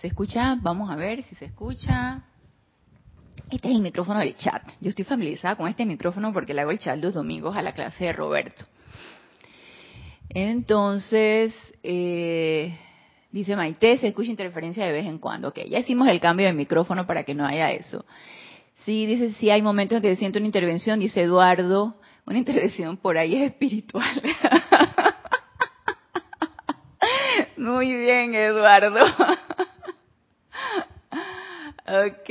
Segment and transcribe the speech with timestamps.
[0.00, 0.56] ¿Se escucha?
[0.60, 2.22] Vamos a ver si se escucha.
[3.50, 4.62] Este es el micrófono del chat.
[4.80, 7.72] Yo estoy familiarizada con este micrófono porque le hago el chat los domingos a la
[7.72, 8.64] clase de Roberto.
[10.28, 12.78] Entonces, eh,
[13.32, 15.48] dice Maite, se escucha interferencia de vez en cuando.
[15.48, 18.04] Ok, ya hicimos el cambio de micrófono para que no haya eso.
[18.84, 21.96] Sí, dice, sí, hay momentos en que siento una intervención, dice Eduardo.
[22.24, 24.22] Una intervención por ahí es espiritual.
[27.56, 29.04] Muy bien, Eduardo.
[31.90, 32.28] Ok,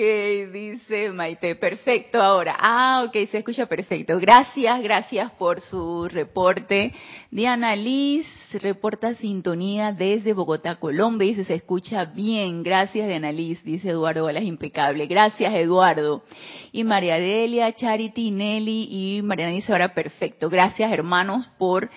[0.53, 2.55] dice Maite, perfecto ahora.
[2.59, 4.19] Ah, ok, se escucha perfecto.
[4.19, 6.93] Gracias, gracias por su reporte.
[7.31, 8.27] Diana Liz
[8.61, 12.61] reporta sintonía desde Bogotá, Colombia, dice se escucha bien.
[12.61, 15.07] Gracias, Diana Liz, dice Eduardo es impecable.
[15.07, 16.23] Gracias, Eduardo.
[16.71, 20.49] Y María Delia, Charity, Nelly y Mariana dice ahora perfecto.
[20.49, 21.89] Gracias, hermanos, por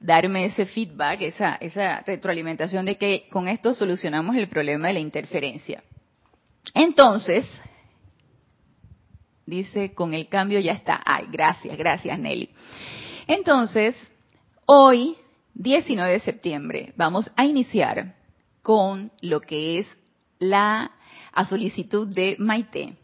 [0.00, 5.00] darme ese feedback, esa, esa retroalimentación de que con esto solucionamos el problema de la
[5.00, 5.82] interferencia.
[6.72, 7.46] Entonces,
[9.46, 11.00] dice, con el cambio ya está.
[11.04, 12.48] Ay, gracias, gracias Nelly.
[13.26, 13.96] Entonces,
[14.66, 15.16] hoy,
[15.54, 18.14] 19 de septiembre, vamos a iniciar
[18.62, 19.86] con lo que es
[20.38, 20.92] la
[21.32, 22.96] a solicitud de Maite,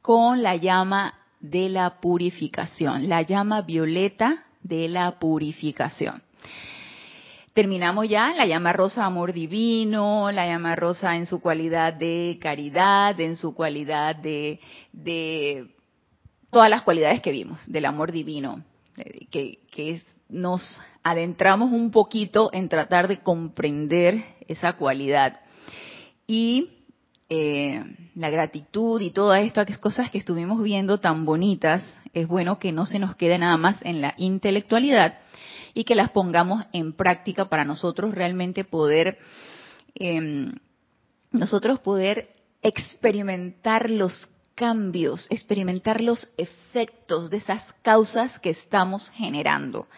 [0.00, 6.22] con la llama de la purificación, la llama violeta de la purificación
[7.52, 13.18] terminamos ya la llama rosa amor divino, la llama rosa en su cualidad de caridad,
[13.20, 14.60] en su cualidad de,
[14.92, 15.66] de
[16.50, 18.62] todas las cualidades que vimos del amor divino,
[18.96, 25.40] eh, que, que nos adentramos un poquito en tratar de comprender esa cualidad.
[26.26, 26.68] Y
[27.28, 27.82] eh,
[28.14, 32.86] la gratitud y todas estas cosas que estuvimos viendo tan bonitas, es bueno que no
[32.86, 35.18] se nos quede nada más en la intelectualidad,
[35.74, 39.18] y que las pongamos en práctica para nosotros realmente poder,
[39.94, 40.52] em,
[41.32, 42.30] nosotros poder
[42.62, 44.28] experimentar los
[44.60, 49.88] cambios, experimentar los efectos de esas causas que estamos generando.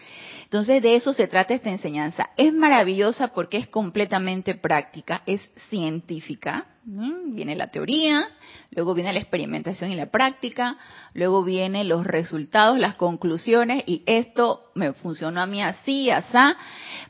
[0.45, 2.31] Entonces de eso se trata esta enseñanza.
[2.37, 6.67] Es maravillosa porque es completamente práctica, es científica.
[6.85, 8.29] Viene la teoría,
[8.71, 10.77] luego viene la experimentación y la práctica,
[11.13, 16.39] luego vienen los resultados, las conclusiones y esto me funcionó a mí así, así.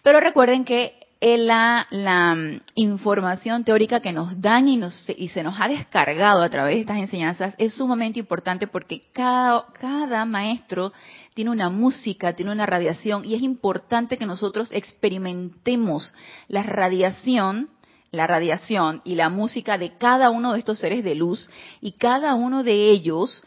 [0.02, 5.44] Pero recuerden que la, la, mm, información teórica que nos dan y, nos, y se
[5.44, 10.92] nos ha descargado a través de estas enseñanzas es sumamente importante porque cada, cada maestro
[11.34, 16.12] tiene una música, tiene una radiación y es importante que nosotros experimentemos
[16.48, 17.70] la radiación,
[18.10, 21.48] la radiación y la música de cada uno de estos seres de luz
[21.80, 23.44] y cada uno de ellos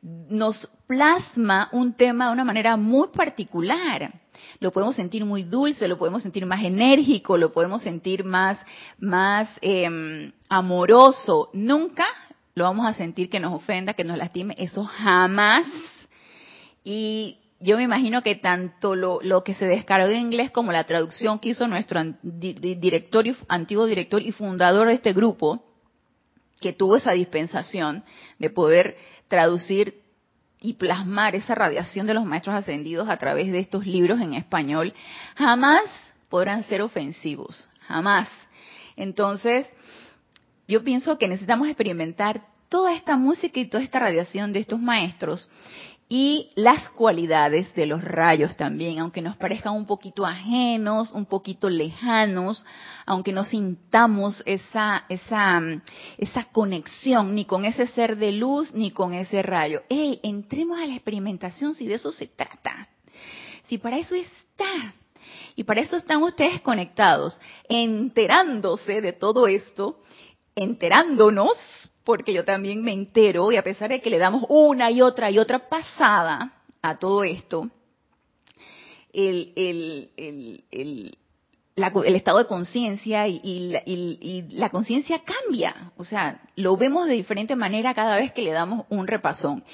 [0.00, 4.12] nos plasma un tema de una manera muy particular.
[4.60, 8.58] Lo podemos sentir muy dulce, lo podemos sentir más enérgico, lo podemos sentir más,
[8.98, 11.50] más eh, amoroso.
[11.52, 12.06] Nunca
[12.54, 14.54] lo vamos a sentir que nos ofenda, que nos lastime.
[14.58, 15.66] Eso jamás
[16.88, 21.40] y yo me imagino que tanto lo, que se descargó en inglés como la traducción
[21.40, 25.64] que hizo nuestro director antiguo director y fundador de este grupo,
[26.60, 28.04] que tuvo esa dispensación
[28.38, 28.96] de poder
[29.26, 30.02] traducir
[30.66, 34.92] y plasmar esa radiación de los maestros ascendidos a través de estos libros en español,
[35.36, 35.84] jamás
[36.28, 38.28] podrán ser ofensivos, jamás.
[38.96, 39.68] Entonces,
[40.66, 45.48] yo pienso que necesitamos experimentar toda esta música y toda esta radiación de estos maestros
[46.08, 51.68] y las cualidades de los rayos también, aunque nos parezcan un poquito ajenos, un poquito
[51.68, 52.64] lejanos,
[53.06, 55.60] aunque no sintamos esa, esa,
[56.16, 59.82] esa conexión ni con ese ser de luz ni con ese rayo.
[59.88, 60.20] ¡Ey!
[60.22, 62.88] Entremos a la experimentación si de eso se trata.
[63.64, 64.94] Si para eso está.
[65.56, 69.98] Y para eso están ustedes conectados, enterándose de todo esto,
[70.54, 71.56] enterándonos
[72.06, 75.28] porque yo también me entero y a pesar de que le damos una y otra
[75.28, 77.68] y otra pasada a todo esto,
[79.12, 80.08] el,
[81.74, 85.90] estado de conciencia y, la conciencia cambia.
[85.96, 89.64] O sea, lo vemos de diferente manera cada vez que le damos un repasón.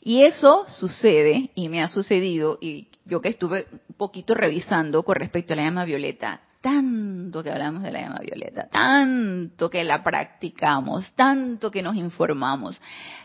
[0.00, 5.16] Y eso sucede, y me ha sucedido, y yo que estuve un poquito revisando con
[5.16, 10.02] respecto a la llama violeta, tanto que hablamos de la llama violeta, tanto que la
[10.02, 12.80] practicamos, tanto que nos informamos,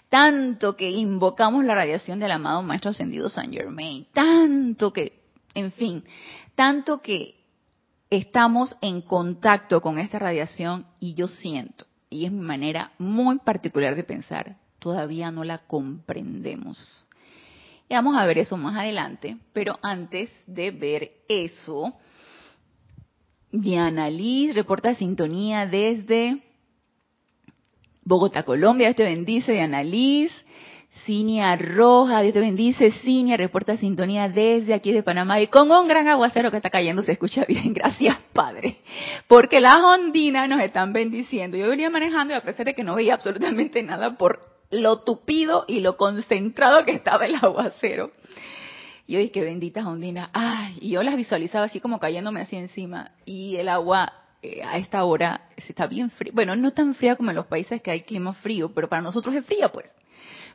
[0.09, 5.23] tanto que invocamos la radiación del amado Maestro Ascendido San Germain, tanto que,
[5.53, 6.03] en fin,
[6.55, 7.35] tanto que
[8.09, 13.95] estamos en contacto con esta radiación y yo siento, y es mi manera muy particular
[13.95, 17.05] de pensar, todavía no la comprendemos.
[17.89, 21.93] Y vamos a ver eso más adelante, pero antes de ver eso,
[23.61, 26.39] Diana Liz reporta sintonía desde
[28.03, 30.35] Bogotá, Colombia, Dios te bendice, de Annalise.
[31.05, 35.87] Cinia Roja, Dios te bendice, Cinia, reporta sintonía desde aquí de Panamá y con un
[35.87, 38.79] gran aguacero que está cayendo se escucha bien, gracias Padre,
[39.27, 41.57] porque las ondinas nos están bendiciendo.
[41.57, 44.39] Yo venía manejando y a pesar de que no veía absolutamente nada por
[44.71, 48.11] lo tupido y lo concentrado que estaba el aguacero,
[49.07, 53.55] yo dije, benditas ondinas, ay, y yo las visualizaba así como cayéndome así encima y
[53.57, 54.11] el agua
[54.41, 57.81] eh, a esta hora está bien fría, bueno, no tan fría como en los países
[57.81, 59.85] que hay clima frío, pero para nosotros es fría pues.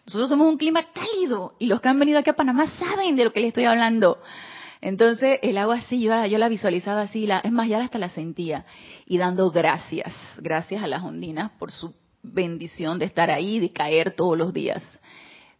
[0.07, 3.25] Nosotros somos un clima cálido y los que han venido aquí a Panamá saben de
[3.25, 4.19] lo que les estoy hablando.
[4.81, 8.09] Entonces el agua así, yo, yo la visualizaba así, la, es más, ya hasta la
[8.09, 8.65] sentía.
[9.07, 14.15] Y dando gracias, gracias a las ondinas por su bendición de estar ahí, de caer
[14.17, 14.83] todos los días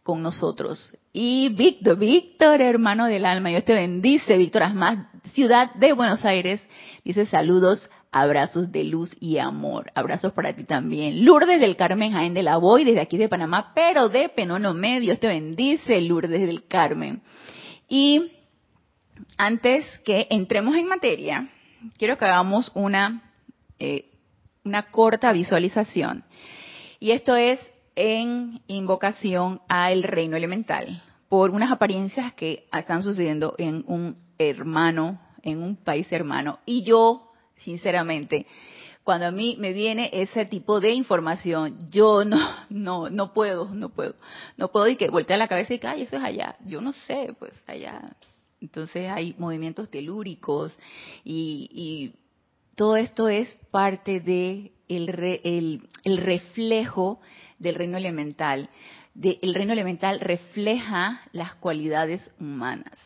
[0.03, 0.97] con nosotros.
[1.13, 4.99] Y Víctor, Víctor, hermano del alma, Dios te bendice, Víctor Asmás,
[5.33, 6.61] ciudad de Buenos Aires,
[7.03, 9.91] dice saludos abrazos de luz y amor.
[9.95, 11.25] Abrazos para ti también.
[11.25, 15.17] Lourdes del Carmen Jaén de la Boy, desde aquí de Panamá, pero de Penono Medio.
[15.17, 17.21] te bendice, Lourdes del Carmen.
[17.87, 18.31] Y
[19.37, 21.49] antes que entremos en materia,
[21.97, 23.31] quiero que hagamos una,
[23.79, 24.05] eh,
[24.63, 26.23] una corta visualización.
[26.99, 27.59] Y esto es
[27.95, 35.61] en invocación al reino elemental, por unas apariencias que están sucediendo en un hermano, en
[35.61, 36.59] un país hermano.
[36.65, 37.31] Y yo
[37.63, 38.45] sinceramente.
[39.03, 42.37] Cuando a mí me viene ese tipo de información, yo no,
[42.69, 44.13] no, no puedo, no puedo,
[44.57, 46.55] no puedo y que voltea la cabeza y que, ay, eso es allá.
[46.65, 48.15] Yo no sé, pues allá.
[48.59, 50.71] Entonces hay movimientos telúricos
[51.23, 52.13] y, y
[52.75, 55.81] todo esto es parte de el,
[56.17, 57.19] reflejo
[57.61, 58.69] del reino elemental.
[59.13, 62.97] De, el reino elemental refleja las cualidades humanas.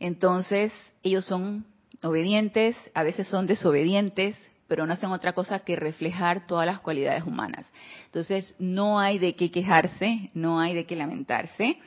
[0.00, 0.72] Entonces,
[1.02, 1.64] ellos son
[2.02, 7.24] obedientes, a veces son desobedientes, pero no hacen otra cosa que reflejar todas las cualidades
[7.24, 7.70] humanas.
[8.06, 11.78] Entonces, no hay de qué quejarse, no hay de qué lamentarse.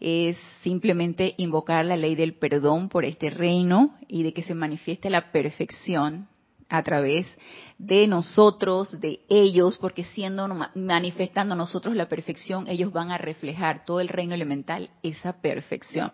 [0.00, 5.10] Es simplemente invocar la ley del perdón por este reino y de que se manifieste
[5.10, 6.28] la perfección
[6.76, 7.26] a través
[7.78, 14.00] de nosotros, de ellos, porque siendo manifestando nosotros la perfección, ellos van a reflejar todo
[14.00, 16.12] el reino elemental esa perfección.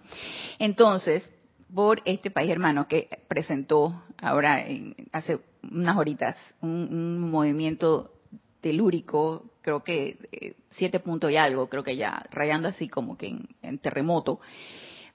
[0.58, 1.30] Entonces,
[1.74, 4.64] por este país hermano que presentó ahora
[5.12, 5.40] hace
[5.70, 8.12] unas horitas un, movimiento
[8.60, 13.34] telúrico, creo que eh, siete puntos y algo, creo que ya rayando así como que
[13.62, 14.40] en, terremoto.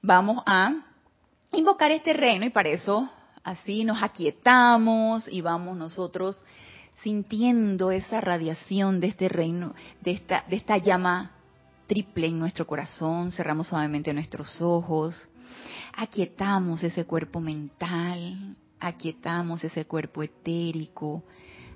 [0.01, 0.73] Vamos a
[1.51, 3.09] invocar este reino y para eso
[3.45, 6.43] así nos aquietamos y vamos nosotros
[7.01, 11.31] sintiendo esa radiación de este reino, de esta, de esta llama
[11.87, 15.25] triple en nuestro corazón, cerramos suavemente nuestros ojos
[15.95, 21.23] aquietamos ese cuerpo mental, aquietamos ese cuerpo etérico,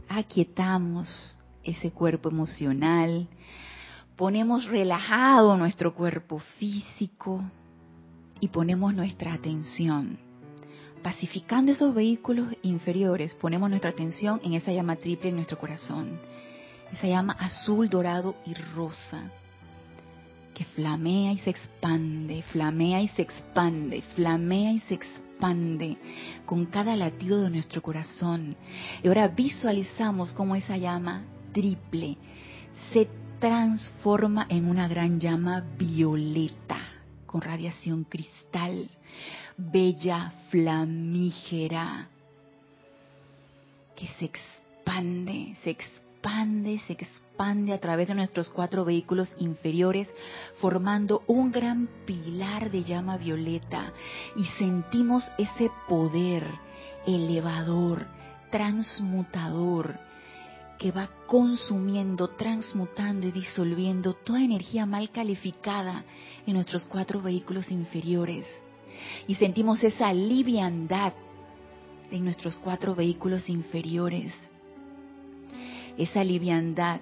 [0.08, 3.28] aquietamos ese cuerpo emocional,
[4.16, 7.44] ponemos relajado nuestro cuerpo físico
[8.42, 10.29] y ponemos nuestra atención.
[11.04, 16.20] Pacificando esos vehículos inferiores, ponemos nuestra atención en esa llama triple en nuestro corazón,
[16.92, 19.32] esa llama azul, dorado y rosa
[20.54, 25.98] que flamea y se expande, flamea y se expande, flamea y se expande
[26.46, 28.58] con cada latido de nuestro corazón.
[29.02, 31.24] Y ahora visualizamos cómo esa llama
[31.54, 32.18] triple
[32.92, 33.08] se
[33.40, 36.80] transforma en una gran llama violeta
[37.26, 38.90] con radiación cristal,
[39.60, 42.08] bella, flamígera,
[43.96, 50.10] que se expande, se expande, se expande a través de nuestros cuatro vehículos inferiores,
[50.62, 53.92] formando un gran pilar de llama violeta
[54.38, 56.46] y sentimos ese poder
[57.06, 58.08] elevador,
[58.52, 60.00] transmutador,
[60.78, 66.06] que va consumiendo, transmutando y disolviendo toda energía mal calificada
[66.48, 68.46] en nuestros cuatro vehículos inferiores.
[69.28, 71.14] Y sentimos esa liviandad
[72.12, 74.34] en nuestros cuatro vehículos inferiores.
[75.98, 77.02] Esa liviandad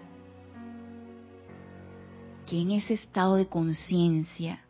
[2.45, 4.61] que en ese estado de conciencia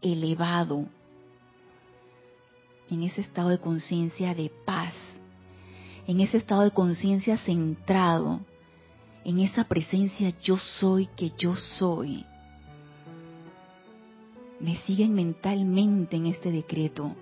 [0.00, 0.86] elevado,
[2.90, 4.94] en ese estado de conciencia de paz,
[6.06, 8.40] en ese estado de conciencia centrado,
[9.24, 12.24] en esa presencia yo soy que yo soy,
[14.60, 17.14] me siguen mentalmente en este decreto,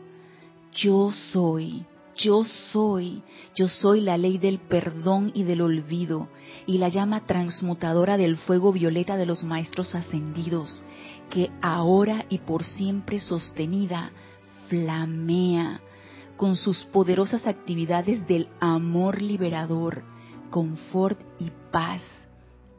[0.73, 1.87] yo soy
[2.17, 3.23] yo soy,
[3.55, 6.29] yo soy la ley del perdón y del olvido
[6.67, 10.83] y la llama transmutadora del fuego violeta de los maestros ascendidos,
[11.31, 14.13] que ahora y por siempre sostenida
[14.69, 15.81] flamea
[16.37, 20.03] con sus poderosas actividades del amor liberador,
[20.51, 22.03] confort y paz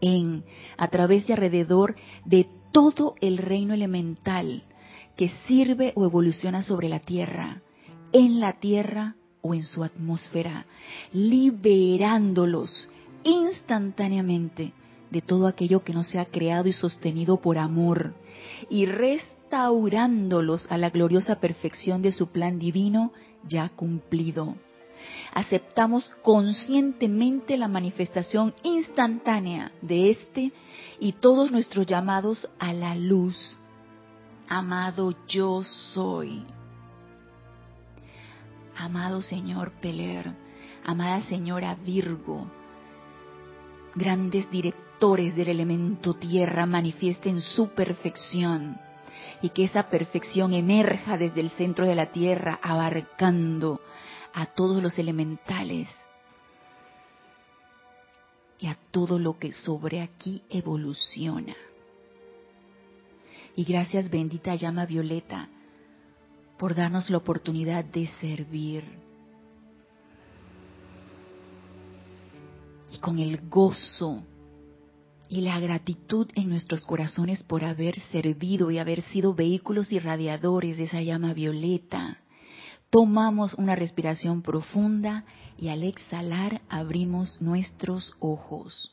[0.02, 0.44] en,
[0.78, 1.96] a través y alrededor
[2.26, 4.64] de todo el reino elemental
[5.16, 7.62] que sirve o evoluciona sobre la Tierra,
[8.12, 10.66] en la Tierra o en su atmósfera,
[11.14, 12.90] liberándolos
[13.24, 14.74] instantáneamente
[15.10, 18.14] de todo aquello que no se ha creado y sostenido por amor
[18.70, 23.14] y restaurándolos a la gloriosa perfección de su plan divino
[23.48, 24.56] ya cumplido.
[25.34, 30.52] Aceptamos conscientemente la manifestación instantánea de este
[31.00, 33.58] y todos nuestros llamados a la luz.
[34.48, 36.46] Amado yo soy.
[38.78, 40.32] Amado Señor Peler,
[40.84, 42.46] amada Señora Virgo,
[43.96, 48.78] grandes directores del elemento tierra manifiesten su perfección
[49.42, 53.80] y que esa perfección emerja desde el centro de la tierra abarcando
[54.36, 55.88] a todos los elementales
[58.60, 61.56] y a todo lo que sobre aquí evoluciona.
[63.56, 65.48] Y gracias bendita llama violeta
[66.58, 68.84] por darnos la oportunidad de servir.
[72.92, 74.22] Y con el gozo
[75.30, 80.84] y la gratitud en nuestros corazones por haber servido y haber sido vehículos irradiadores de
[80.84, 82.20] esa llama violeta,
[82.90, 85.26] Tomamos una respiración profunda
[85.58, 88.92] y al exhalar abrimos nuestros ojos.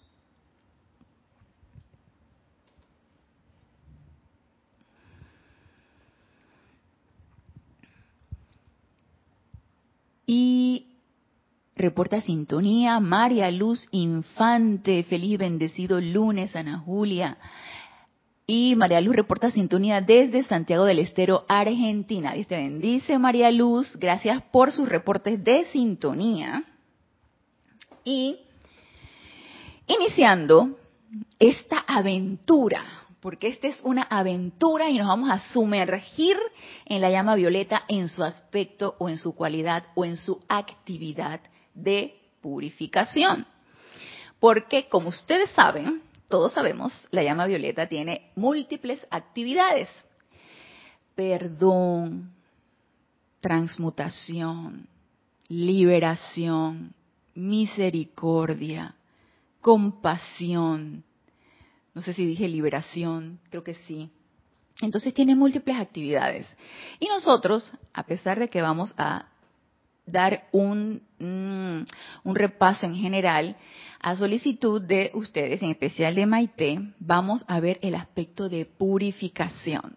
[10.27, 10.87] Y
[11.77, 17.37] reporta sintonía María Luz Infante, feliz bendecido lunes, Ana Julia.
[18.55, 22.35] Y María Luz reporta sintonía desde Santiago del Estero, Argentina.
[22.35, 26.63] Dice, bendice María Luz, gracias por sus reportes de sintonía.
[28.05, 28.41] Y
[29.87, 30.77] iniciando
[31.39, 32.85] esta aventura,
[33.23, 36.37] porque esta es una aventura y nos vamos a sumergir
[36.85, 41.41] en la llama violeta en su aspecto o en su cualidad o en su actividad
[41.73, 43.47] de purificación.
[44.39, 46.03] Porque, como ustedes saben,
[46.33, 49.91] todos sabemos, la llama violeta tiene múltiples actividades.
[51.15, 52.33] Perdón,
[53.43, 54.89] transmutación,
[55.49, 56.95] liberación,
[57.35, 58.95] misericordia,
[59.61, 61.05] compasión.
[61.93, 64.09] No sé si dije liberación, creo que sí.
[64.81, 66.47] Entonces tiene múltiples actividades.
[66.99, 69.27] Y nosotros, a pesar de que vamos a
[70.07, 73.55] dar un, mm, un repaso en general,
[74.03, 79.97] a solicitud de ustedes, en especial de Maite, vamos a ver el aspecto de purificación.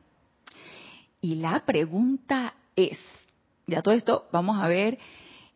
[1.21, 2.99] Y la pregunta es,
[3.65, 4.99] ya todo esto vamos a ver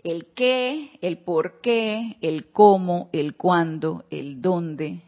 [0.04, 5.02] el qué, el por qué, el cómo, el cuándo, el dónde.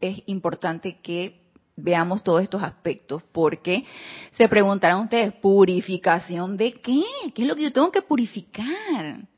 [0.00, 1.40] Es importante que
[1.76, 3.84] veamos todos estos aspectos, porque
[4.32, 7.04] se preguntarán ustedes, ¿purificación de qué?
[7.32, 9.28] ¿Qué es lo que yo tengo que purificar?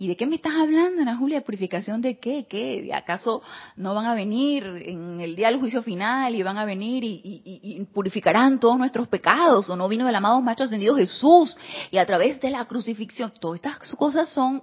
[0.00, 1.40] ¿Y de qué me estás hablando, Ana Julia?
[1.40, 2.46] ¿Purificación de qué?
[2.48, 2.88] ¿Qué?
[2.94, 3.42] ¿Acaso
[3.74, 7.84] no van a venir en el día del juicio final y van a venir y,
[7.92, 9.68] purificarán todos nuestros pecados?
[9.68, 11.56] ¿O no vino el amado Maestro Ascendido Jesús
[11.90, 13.32] y a través de la crucifixión?
[13.40, 14.62] Todas estas cosas son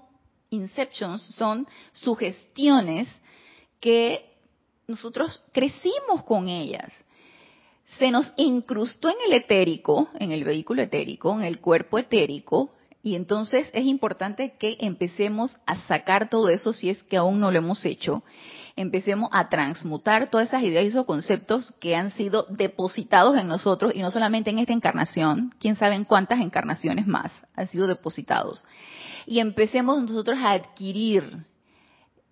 [0.51, 3.09] inceptions, son sugestiones
[3.81, 4.37] que
[4.87, 6.93] nosotros crecimos con ellas.
[7.97, 12.71] Se nos incrustó en el etérico, en el vehículo etérico, en el cuerpo etérico,
[13.05, 17.51] y entonces es importante que empecemos a sacar todo eso si es que aún no
[17.51, 18.23] lo hemos hecho.
[18.75, 23.91] Empecemos a transmutar todas esas ideas y esos conceptos que han sido depositados en nosotros
[23.93, 28.65] y no solamente en esta encarnación, quién sabe en cuántas encarnaciones más han sido depositados.
[29.27, 31.45] Y empecemos nosotros a adquirir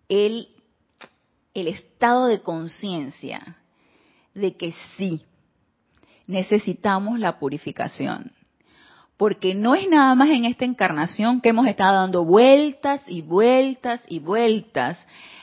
[0.09, 0.47] el,
[1.53, 3.57] el estado de conciencia
[4.33, 5.23] de que sí,
[6.25, 8.31] necesitamos la purificación
[9.23, 14.03] porque no es nada más en esta encarnación que hemos estado dando vueltas y vueltas
[14.09, 14.99] y vueltas.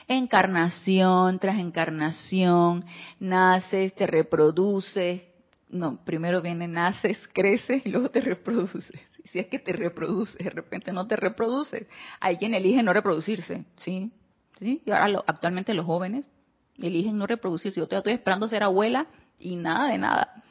[0.07, 2.85] Encarnación tras encarnación,
[3.19, 5.23] naces, te reproduces.
[5.67, 8.85] No, primero viene naces, creces y luego te reproduces.
[9.31, 11.87] Si es que te reproduces, de repente no te reproduces.
[12.19, 14.11] Hay quien elige no reproducirse, ¿sí?
[14.59, 14.83] ¿Sí?
[14.85, 16.23] Y ahora actualmente los jóvenes
[16.79, 17.79] eligen no reproducirse.
[17.79, 19.07] Yo estoy esperando ser abuela
[19.39, 20.43] y nada de nada.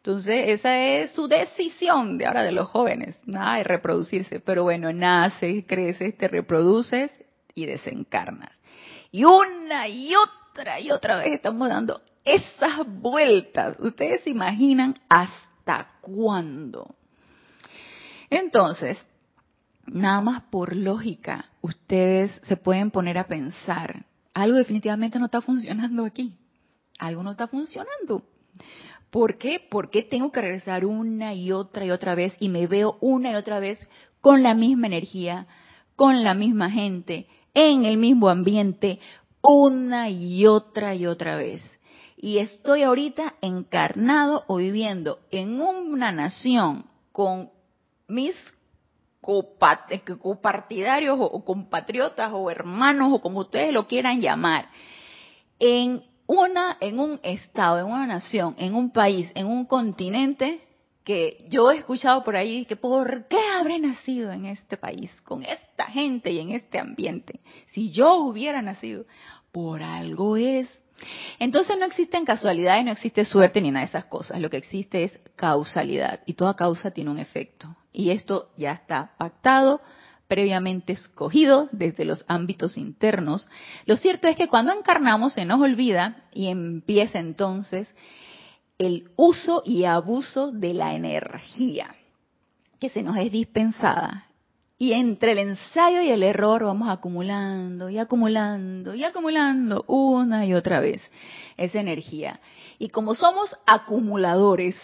[0.00, 4.40] Entonces, esa es su decisión de ahora de los jóvenes, nada de reproducirse.
[4.40, 7.10] Pero bueno, naces, creces, te reproduces
[7.54, 8.50] y desencarnas.
[9.12, 13.76] Y una y otra y otra vez estamos dando esas vueltas.
[13.78, 16.94] Ustedes se imaginan hasta cuándo.
[18.30, 18.96] Entonces,
[19.86, 26.04] nada más por lógica, ustedes se pueden poner a pensar algo definitivamente no está funcionando
[26.04, 26.34] aquí.
[26.98, 28.24] Algo no está funcionando.
[29.10, 29.60] ¿Por qué?
[29.70, 33.34] Porque tengo que regresar una y otra y otra vez y me veo una y
[33.34, 33.88] otra vez
[34.20, 35.46] con la misma energía,
[35.96, 39.00] con la misma gente, en el mismo ambiente,
[39.42, 41.62] una y otra y otra vez.
[42.16, 47.50] Y estoy ahorita encarnado o viviendo en una nación con
[48.06, 48.34] mis
[49.20, 54.68] copartidarios o compatriotas o hermanos o como ustedes lo quieran llamar,
[55.58, 60.60] en una, en un estado, en una nación, en un país, en un continente
[61.02, 65.42] que yo he escuchado por ahí que ¿por qué habré nacido en este país con
[65.42, 67.40] esta gente y en este ambiente?
[67.66, 69.06] Si yo hubiera nacido,
[69.50, 70.68] por algo es.
[71.40, 74.38] Entonces no existen casualidades, no existe suerte ni nada de esas cosas.
[74.38, 77.74] Lo que existe es causalidad y toda causa tiene un efecto.
[77.92, 79.80] Y esto ya está pactado,
[80.30, 83.48] previamente escogido desde los ámbitos internos.
[83.84, 87.92] Lo cierto es que cuando encarnamos se nos olvida y empieza entonces
[88.78, 91.96] el uso y abuso de la energía
[92.78, 94.28] que se nos es dispensada.
[94.78, 100.54] Y entre el ensayo y el error vamos acumulando y acumulando y acumulando una y
[100.54, 101.02] otra vez
[101.56, 102.38] esa energía.
[102.78, 104.76] Y como somos acumuladores,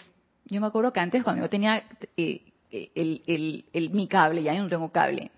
[0.45, 1.83] yo me acuerdo que antes cuando yo tenía
[2.17, 5.31] eh, el, mi cable, ya no tengo cable,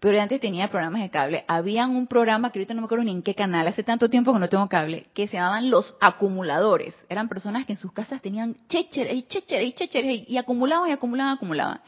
[0.00, 1.44] pero antes tenía programas de cable.
[1.46, 4.32] Habían un programa que ahorita no me acuerdo ni en qué canal, hace tanto tiempo
[4.32, 6.94] que no tengo cable, que se llamaban los acumuladores.
[7.08, 11.34] Eran personas que en sus casas tenían chécheres y chécheres y y acumulaban y acumulaban,
[11.36, 11.80] acumulaban.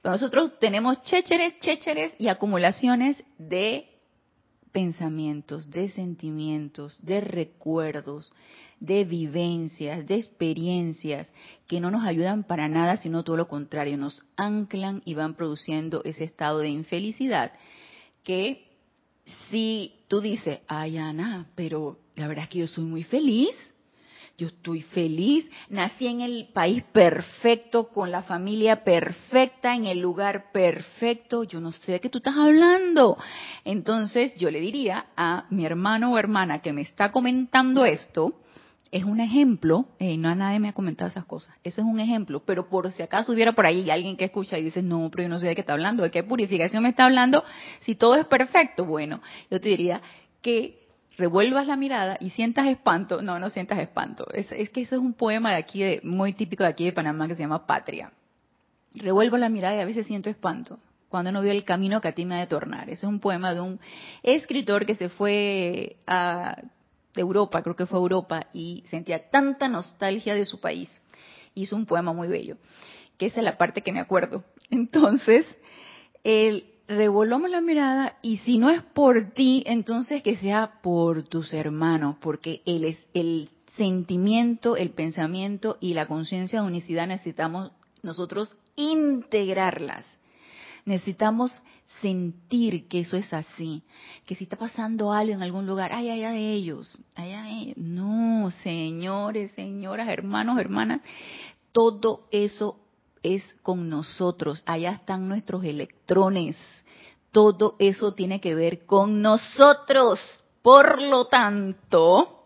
[0.00, 3.86] Pero nosotros tenemos chécheres, chécheres y acumulaciones de
[4.72, 8.32] pensamientos, de sentimientos, de recuerdos,
[8.82, 11.32] de vivencias, de experiencias
[11.68, 16.02] que no nos ayudan para nada, sino todo lo contrario, nos anclan y van produciendo
[16.04, 17.52] ese estado de infelicidad
[18.24, 18.66] que
[19.50, 23.54] si tú dices, ay Ana, pero la verdad es que yo soy muy feliz,
[24.36, 30.50] yo estoy feliz, nací en el país perfecto, con la familia perfecta, en el lugar
[30.50, 33.16] perfecto, yo no sé de qué tú estás hablando.
[33.64, 38.41] Entonces yo le diría a mi hermano o hermana que me está comentando esto,
[38.92, 41.98] es un ejemplo, eh, no a nadie me ha comentado esas cosas, ese es un
[41.98, 45.22] ejemplo, pero por si acaso hubiera por ahí alguien que escucha y dice, no, pero
[45.22, 47.42] yo no sé de qué está hablando, de qué purificación me está hablando,
[47.80, 50.02] si todo es perfecto, bueno, yo te diría
[50.42, 50.78] que
[51.16, 55.14] revuelvas la mirada y sientas espanto, no, no sientas espanto, es, que eso es un
[55.14, 58.12] poema de aquí, de, muy típico de aquí de Panamá que se llama Patria.
[58.94, 60.78] Revuelvo la mirada y a veces siento espanto,
[61.08, 62.90] cuando no veo el camino que a ti me ha de tornar.
[62.90, 63.80] Ese es un poema de un
[64.22, 66.58] escritor que se fue a
[67.14, 70.90] de Europa, creo que fue Europa, y sentía tanta nostalgia de su país.
[71.54, 72.56] Hizo un poema muy bello,
[73.18, 74.42] que esa es la parte que me acuerdo.
[74.70, 75.46] Entonces,
[76.24, 81.54] él revolvamos la mirada y si no es por ti, entonces que sea por tus
[81.54, 87.72] hermanos, porque él es el sentimiento, el pensamiento y la conciencia de unicidad necesitamos
[88.02, 90.04] nosotros integrarlas.
[90.84, 91.52] Necesitamos
[92.00, 93.82] sentir que eso es así,
[94.26, 97.76] que si está pasando algo en algún lugar, ay, allá de ellos, de ellos.
[97.76, 101.00] No, señores, señoras, hermanos, hermanas,
[101.72, 102.78] todo eso
[103.22, 106.56] es con nosotros, allá están nuestros electrones,
[107.30, 110.20] todo eso tiene que ver con nosotros.
[110.60, 112.44] Por lo tanto,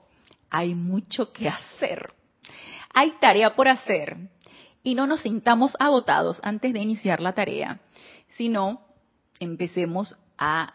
[0.48, 2.12] hay mucho que hacer.
[2.94, 4.16] Hay tarea por hacer.
[4.82, 7.80] Y no nos sintamos agotados antes de iniciar la tarea,
[8.36, 8.85] sino
[9.40, 10.74] empecemos a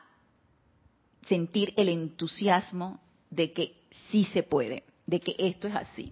[1.27, 3.75] sentir el entusiasmo de que
[4.09, 6.11] sí se puede, de que esto es así.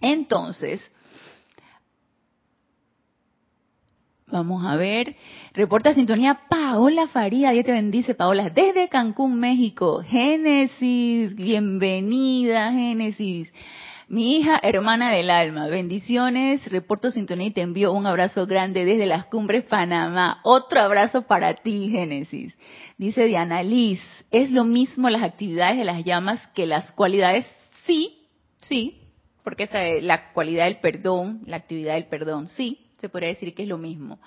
[0.00, 0.80] Entonces,
[4.26, 5.16] vamos a ver,
[5.52, 10.02] reporta sintonía Paola Faría, Dios te bendice Paola, desde Cancún, México.
[10.02, 13.52] Génesis, bienvenida Génesis.
[14.10, 19.06] Mi hija, hermana del alma, bendiciones, reporto sintonía y te envío un abrazo grande desde
[19.06, 20.40] las cumbres Panamá.
[20.42, 22.52] Otro abrazo para ti, Génesis.
[22.98, 24.00] Dice Diana Liz,
[24.32, 27.46] ¿es lo mismo las actividades de las llamas que las cualidades?
[27.86, 28.26] Sí,
[28.62, 29.00] sí,
[29.44, 33.54] porque esa es la cualidad del perdón, la actividad del perdón, sí, se podría decir
[33.54, 34.18] que es lo mismo.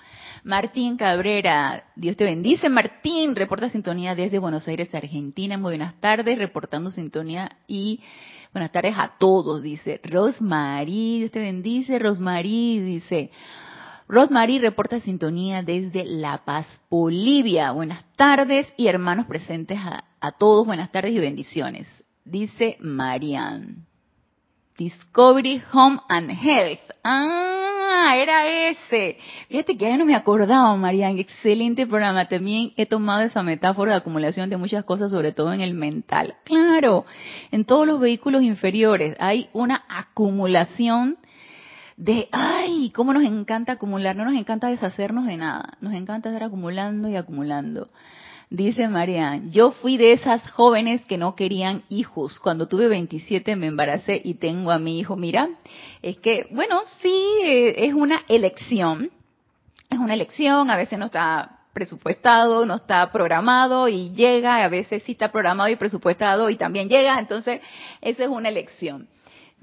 [0.44, 2.70] Martín Cabrera, Dios te bendice.
[2.70, 5.58] Martín, reporta sintonía desde Buenos Aires, Argentina.
[5.58, 8.00] Muy buenas tardes, reportando sintonía y
[8.54, 13.32] Buenas tardes a todos, dice Rosmarie, Dios te bendice, Rosmarie, dice.
[14.06, 17.72] Rosmarie reporta sintonía desde La Paz, Bolivia.
[17.72, 21.88] Buenas tardes y hermanos presentes a, a todos, buenas tardes y bendiciones.
[22.24, 23.78] Dice Marianne.
[24.78, 26.78] Discovery Home and Health.
[27.02, 29.18] Ah, Ah, era ese.
[29.48, 31.18] Fíjate que ya no me acordaba, Marian.
[31.18, 32.28] Excelente programa.
[32.28, 36.34] También he tomado esa metáfora de acumulación de muchas cosas, sobre todo en el mental.
[36.44, 37.04] Claro,
[37.50, 41.18] en todos los vehículos inferiores hay una acumulación
[41.96, 44.16] de, ay, cómo nos encanta acumular.
[44.16, 45.76] No nos encanta deshacernos de nada.
[45.80, 47.90] Nos encanta estar acumulando y acumulando.
[48.50, 52.38] Dice Marian, yo fui de esas jóvenes que no querían hijos.
[52.38, 55.16] Cuando tuve 27 me embaracé y tengo a mi hijo.
[55.16, 55.48] Mira,
[56.02, 59.10] es que, bueno, sí, eh, es una elección.
[59.90, 65.02] Es una elección, a veces no está presupuestado, no está programado y llega, a veces
[65.02, 67.60] sí está programado y presupuestado y también llega, entonces
[68.00, 69.08] esa es una elección.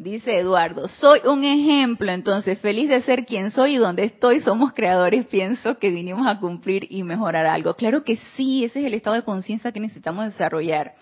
[0.02, 4.74] Dice Eduardo, soy un ejemplo, entonces feliz de ser quien soy y donde estoy somos
[4.74, 7.76] creadores, pienso que vinimos a cumplir y mejorar algo.
[7.76, 10.96] Claro que sí, ese es el estado de conciencia que necesitamos desarrollar.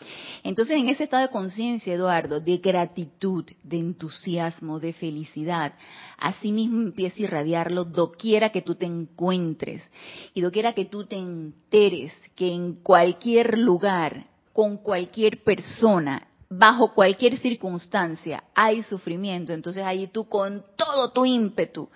[0.43, 5.75] Entonces en ese estado de conciencia, Eduardo, de gratitud, de entusiasmo, de felicidad,
[6.17, 9.81] así mismo empieza a irradiarlo doquiera que tú te encuentres
[10.33, 17.38] y doquiera que tú te enteres que en cualquier lugar, con cualquier persona, bajo cualquier
[17.38, 21.89] circunstancia hay sufrimiento, entonces ahí tú con todo tu ímpetu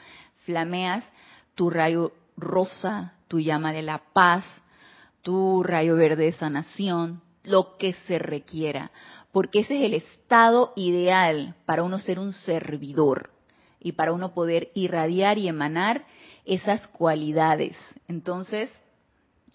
[0.46, 1.04] flameas
[1.56, 4.46] tu rayo rosa, tu llama de la paz,
[5.22, 8.92] tu rayo verde de sanación, lo que se requiera,
[9.32, 13.32] porque ese es el estado ideal para uno ser un servidor
[13.80, 16.06] y para uno poder irradiar y emanar
[16.46, 17.76] esas cualidades.
[18.08, 18.70] Entonces,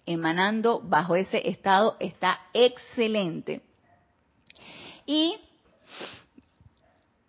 [0.06, 3.62] emanando bajo ese estado está excelente.
[5.09, 5.37] Y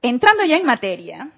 [0.02, 1.32] entrando ya en materia,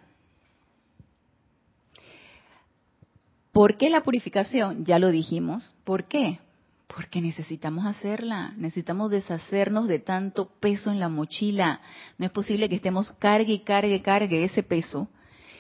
[3.52, 4.84] ¿por qué la purificación?
[4.84, 5.72] Ya lo dijimos.
[5.84, 6.40] ¿Por qué?
[6.88, 11.80] Porque necesitamos hacerla, necesitamos deshacernos de tanto peso en la mochila.
[12.18, 15.10] No es posible que estemos cargue y cargue, cargue ese peso.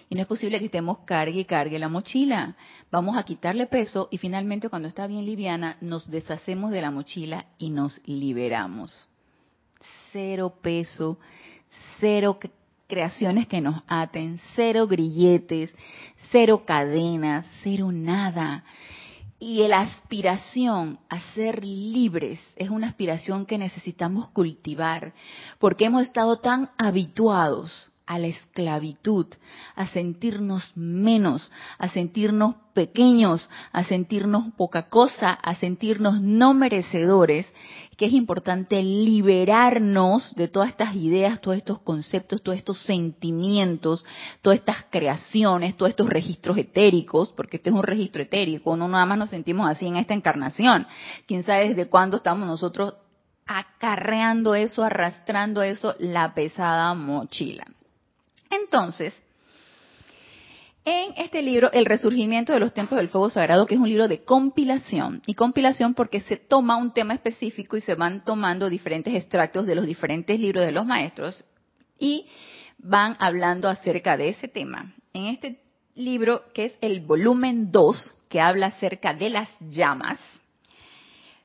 [0.10, 2.56] Y no es posible que estemos cargue y cargue la mochila.
[2.90, 7.46] Vamos a quitarle peso y finalmente cuando está bien liviana nos deshacemos de la mochila
[7.60, 9.11] y nos liberamos
[10.12, 11.18] cero peso,
[12.00, 12.38] cero
[12.88, 15.74] creaciones que nos aten, cero grilletes,
[16.32, 18.64] cero cadenas, cero nada.
[19.40, 25.14] Y la aspiración a ser libres es una aspiración que necesitamos cultivar,
[25.58, 29.26] porque hemos estado tan habituados a la esclavitud,
[29.74, 37.48] a sentirnos menos, a sentirnos pequeños, a sentirnos poca cosa, a sentirnos no merecedores,
[37.98, 44.06] que es importante liberarnos de todas estas ideas, todos estos conceptos, todos estos sentimientos,
[44.42, 49.06] todas estas creaciones, todos estos registros etéricos, porque este es un registro etérico, no nada
[49.06, 50.88] más nos sentimos así en esta encarnación.
[51.28, 52.96] Quién sabe desde cuándo estamos nosotros
[53.46, 57.66] acarreando eso, arrastrando eso, la pesada mochila.
[58.50, 59.14] Entonces,
[60.84, 64.08] en este libro, El resurgimiento de los templos del fuego sagrado, que es un libro
[64.08, 69.14] de compilación, y compilación porque se toma un tema específico y se van tomando diferentes
[69.14, 71.44] extractos de los diferentes libros de los maestros
[72.00, 72.26] y
[72.80, 74.94] van hablando acerca de ese tema.
[75.14, 75.60] En este
[75.94, 80.20] libro, que es el volumen 2, que habla acerca de las llamas,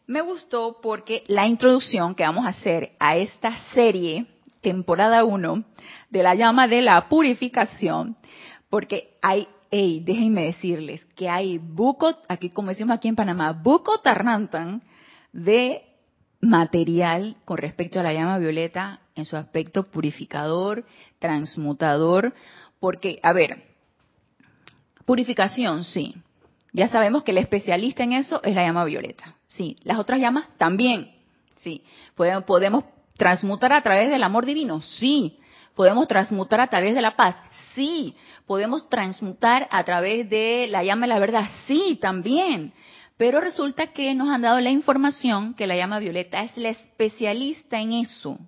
[0.07, 4.27] me gustó porque la introducción que vamos a hacer a esta serie
[4.61, 5.65] temporada 1
[6.11, 8.17] de la llama de la purificación,
[8.71, 13.99] porque hay, hey, déjenme decirles que hay buco, aquí como decimos aquí en Panamá, buco
[14.01, 14.83] tarnantan
[15.33, 15.83] de
[16.41, 20.85] material con respecto a la llama violeta en su aspecto purificador,
[21.19, 22.35] transmutador,
[22.81, 23.63] porque, a ver,
[25.05, 26.15] purificación, sí.
[26.73, 29.37] Ya sabemos que el especialista en eso es la llama violeta.
[29.47, 31.11] Sí, las otras llamas también.
[31.57, 31.83] Sí,
[32.15, 32.85] podemos, podemos
[33.17, 34.83] ¿Transmutar a través del amor divino?
[34.83, 35.39] Sí.
[35.77, 37.37] ¿Podemos transmutar a través de la paz?
[37.75, 38.17] Sí.
[38.47, 41.51] ¿Podemos transmutar a través de la llama de la verdad?
[41.67, 42.73] Sí, también.
[43.19, 47.79] Pero resulta que nos han dado la información que la llama violeta es la especialista
[47.79, 48.39] en eso.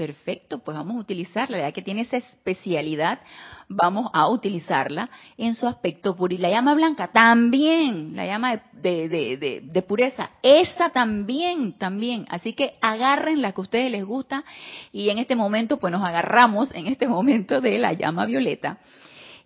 [0.00, 3.20] Perfecto, pues vamos a utilizarla, ya que tiene esa especialidad,
[3.68, 6.32] vamos a utilizarla en su aspecto puro.
[6.34, 12.24] Y la llama blanca también, la llama de, pureza, esa también, también.
[12.30, 14.42] Así que agarren la que a ustedes les gusta
[14.90, 18.78] y en este momento, pues nos agarramos en este momento de la llama violeta.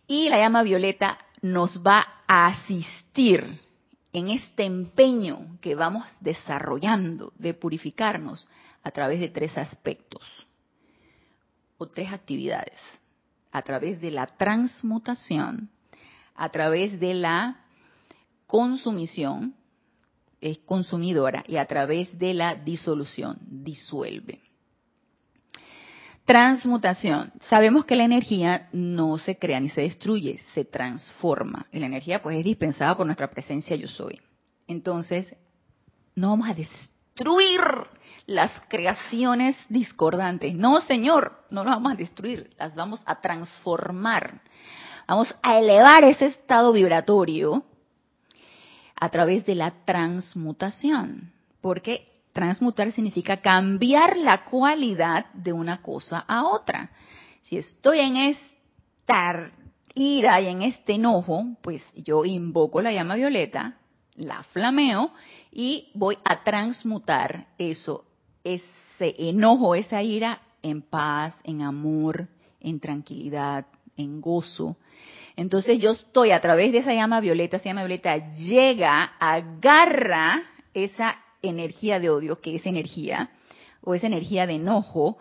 [0.07, 3.59] Y la llama violeta nos va a asistir
[4.13, 8.49] en este empeño que vamos desarrollando de purificarnos
[8.85, 10.23] a través de tres aspectos
[11.79, 12.79] o tres actividades.
[13.53, 15.71] A través de la transmutación,
[16.35, 17.65] a través de la
[18.47, 19.55] consumición,
[20.41, 24.41] es consumidora, y a través de la disolución, disuelve.
[26.25, 27.33] Transmutación.
[27.49, 31.67] Sabemos que la energía no se crea ni se destruye, se transforma.
[31.71, 34.21] Y la energía pues es dispensada por nuestra presencia yo soy.
[34.67, 35.35] Entonces,
[36.15, 37.61] no vamos a destruir
[38.27, 40.55] las creaciones discordantes.
[40.55, 44.41] No, Señor, no las vamos a destruir, las vamos a transformar.
[45.07, 47.65] Vamos a elevar ese estado vibratorio
[48.99, 51.33] a través de la transmutación.
[51.61, 56.91] Porque transmutar significa cambiar la cualidad de una cosa a otra.
[57.43, 59.51] Si estoy en esta
[59.95, 63.77] ira y en este enojo, pues yo invoco la llama violeta,
[64.17, 65.13] la flameo
[65.53, 68.05] y voy a transmutar eso,
[68.45, 72.29] ese enojo, esa ira en paz, en amor,
[72.61, 74.77] en tranquilidad, en gozo.
[75.37, 81.17] Entonces yo estoy a través de esa llama violeta, esa llama violeta llega, agarra esa
[81.43, 83.31] energía de odio, que es energía,
[83.83, 85.19] o esa energía de enojo,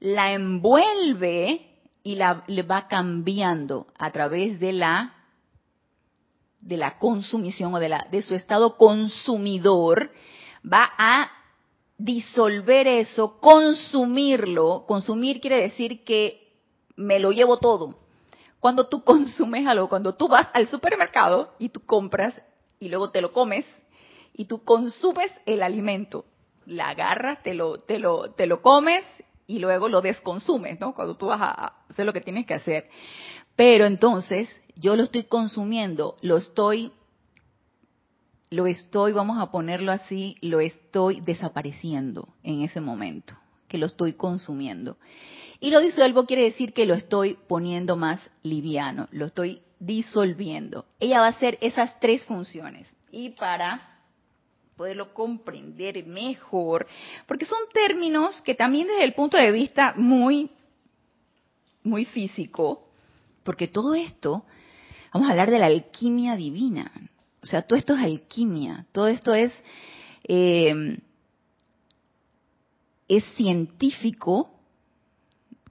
[0.00, 1.66] la envuelve
[2.02, 5.14] y la le va cambiando a través de la
[6.60, 10.12] de la consumición o de la de su estado consumidor,
[10.64, 11.30] va a
[12.04, 14.84] disolver eso, consumirlo.
[14.86, 16.52] Consumir quiere decir que
[16.96, 17.94] me lo llevo todo.
[18.60, 22.34] Cuando tú consumes algo, cuando tú vas al supermercado y tú compras
[22.78, 23.64] y luego te lo comes,
[24.34, 26.26] y tú consumes el alimento.
[26.66, 29.04] La agarras, te lo, te lo, te lo comes
[29.46, 30.94] y luego lo desconsumes, ¿no?
[30.94, 32.90] Cuando tú vas a hacer lo que tienes que hacer.
[33.56, 36.92] Pero entonces yo lo estoy consumiendo, lo estoy,
[38.50, 43.36] lo estoy, vamos a ponerlo así, lo estoy desapareciendo en ese momento,
[43.68, 44.96] que lo estoy consumiendo.
[45.60, 50.86] Y lo disuelvo quiere decir que lo estoy poniendo más liviano, lo estoy disolviendo.
[51.00, 52.86] Ella va a hacer esas tres funciones.
[53.10, 53.94] Y para
[54.76, 56.86] poderlo comprender mejor,
[57.26, 60.50] porque son términos que también desde el punto de vista muy,
[61.82, 62.88] muy físico,
[63.44, 64.44] porque todo esto,
[65.12, 66.90] vamos a hablar de la alquimia divina,
[67.44, 69.52] o sea, todo esto es alquimia, todo esto es,
[70.26, 70.98] eh,
[73.06, 74.48] es científico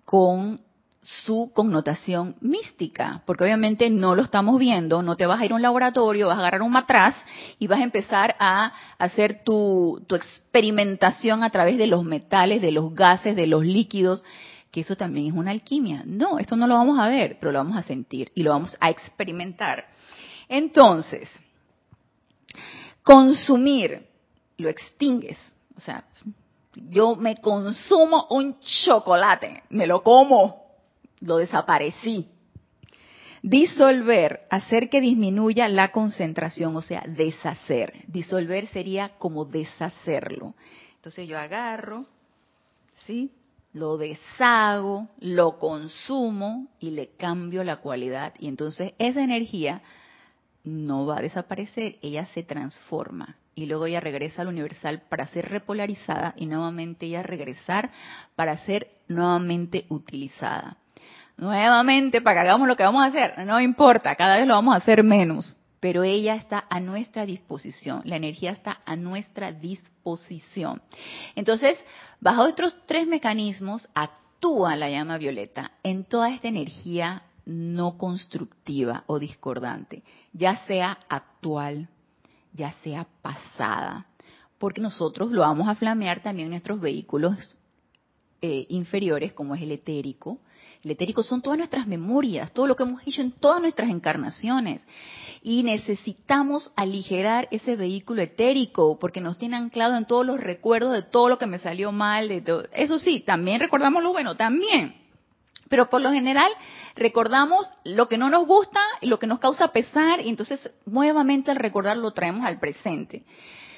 [0.05, 0.61] con
[1.01, 5.55] su connotación mística, porque obviamente no lo estamos viendo, no te vas a ir a
[5.55, 7.15] un laboratorio, vas a agarrar un matraz
[7.57, 12.71] y vas a empezar a hacer tu, tu experimentación a través de los metales, de
[12.71, 14.23] los gases, de los líquidos,
[14.69, 16.03] que eso también es una alquimia.
[16.05, 18.77] No, esto no lo vamos a ver, pero lo vamos a sentir y lo vamos
[18.79, 19.85] a experimentar.
[20.47, 21.27] Entonces,
[23.03, 24.07] consumir,
[24.57, 25.37] lo extingues,
[25.75, 26.05] o sea,
[26.89, 30.63] yo me consumo un chocolate, me lo como,
[31.21, 32.29] lo desaparecí.
[33.41, 38.05] Disolver, hacer que disminuya la concentración, o sea, deshacer.
[38.07, 40.55] Disolver sería como deshacerlo.
[40.95, 42.05] Entonces yo agarro,
[43.05, 43.31] ¿sí?
[43.73, 48.33] Lo deshago, lo consumo y le cambio la cualidad.
[48.39, 49.81] Y entonces esa energía
[50.63, 53.37] no va a desaparecer, ella se transforma.
[53.55, 57.91] Y luego ella regresa al universal para ser repolarizada y nuevamente ella regresar
[58.35, 60.77] para ser nuevamente utilizada
[61.37, 63.45] nuevamente para que hagamos lo que vamos a hacer.
[63.45, 68.01] No importa, cada vez lo vamos a hacer menos, pero ella está a nuestra disposición,
[68.05, 70.81] la energía está a nuestra disposición.
[71.35, 71.77] Entonces,
[72.19, 79.19] bajo estos tres mecanismos actúa la llama violeta en toda esta energía no constructiva o
[79.19, 81.89] discordante, ya sea actual,
[82.53, 84.07] ya sea pasada,
[84.57, 87.57] porque nosotros lo vamos a flamear también en nuestros vehículos
[88.41, 90.39] eh, inferiores, como es el etérico,
[90.83, 94.85] el etérico son todas nuestras memorias, todo lo que hemos hecho en todas nuestras encarnaciones.
[95.41, 101.03] Y necesitamos aligerar ese vehículo etérico porque nos tiene anclado en todos los recuerdos de
[101.03, 102.27] todo lo que me salió mal.
[102.27, 102.65] De todo.
[102.73, 105.02] Eso sí, también recordamos lo bueno, también.
[105.73, 106.51] Pero por lo general
[106.95, 111.49] recordamos lo que no nos gusta y lo que nos causa pesar y entonces nuevamente
[111.49, 113.23] al recordar lo traemos al presente.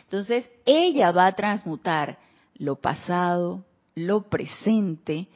[0.03, 2.17] Entonces ella va a transmutar
[2.55, 3.63] lo pasado,
[3.95, 5.29] lo presente,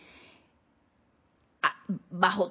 [2.09, 2.49] bajo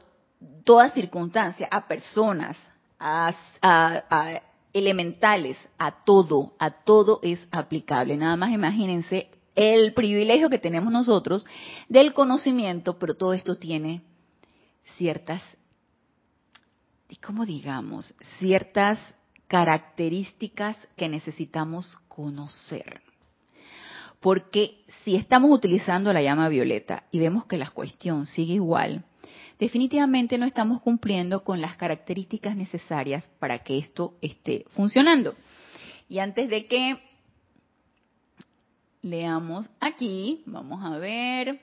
[0.65, 2.57] toda circunstancia, a personas,
[2.99, 3.35] a,
[4.73, 8.17] elementales, a todo, a todo es aplicable.
[8.17, 11.45] Nada más imagínense el privilegio que tenemos nosotros
[11.89, 14.03] del conocimiento, pero todo esto tiene
[14.97, 15.43] ciertas,
[17.21, 18.15] ¿cómo digamos?
[18.39, 19.01] Ciertas
[19.49, 23.03] características que necesitamos conocer.
[24.21, 29.07] Porque si estamos utilizando la llama violeta y vemos que la cuestión sigue igual,
[29.59, 35.35] definitivamente no estamos cumpliendo con las características necesarias para que esto esté funcionando.
[36.09, 37.08] Y antes de que
[39.03, 41.61] leamos aquí, vamos a ver.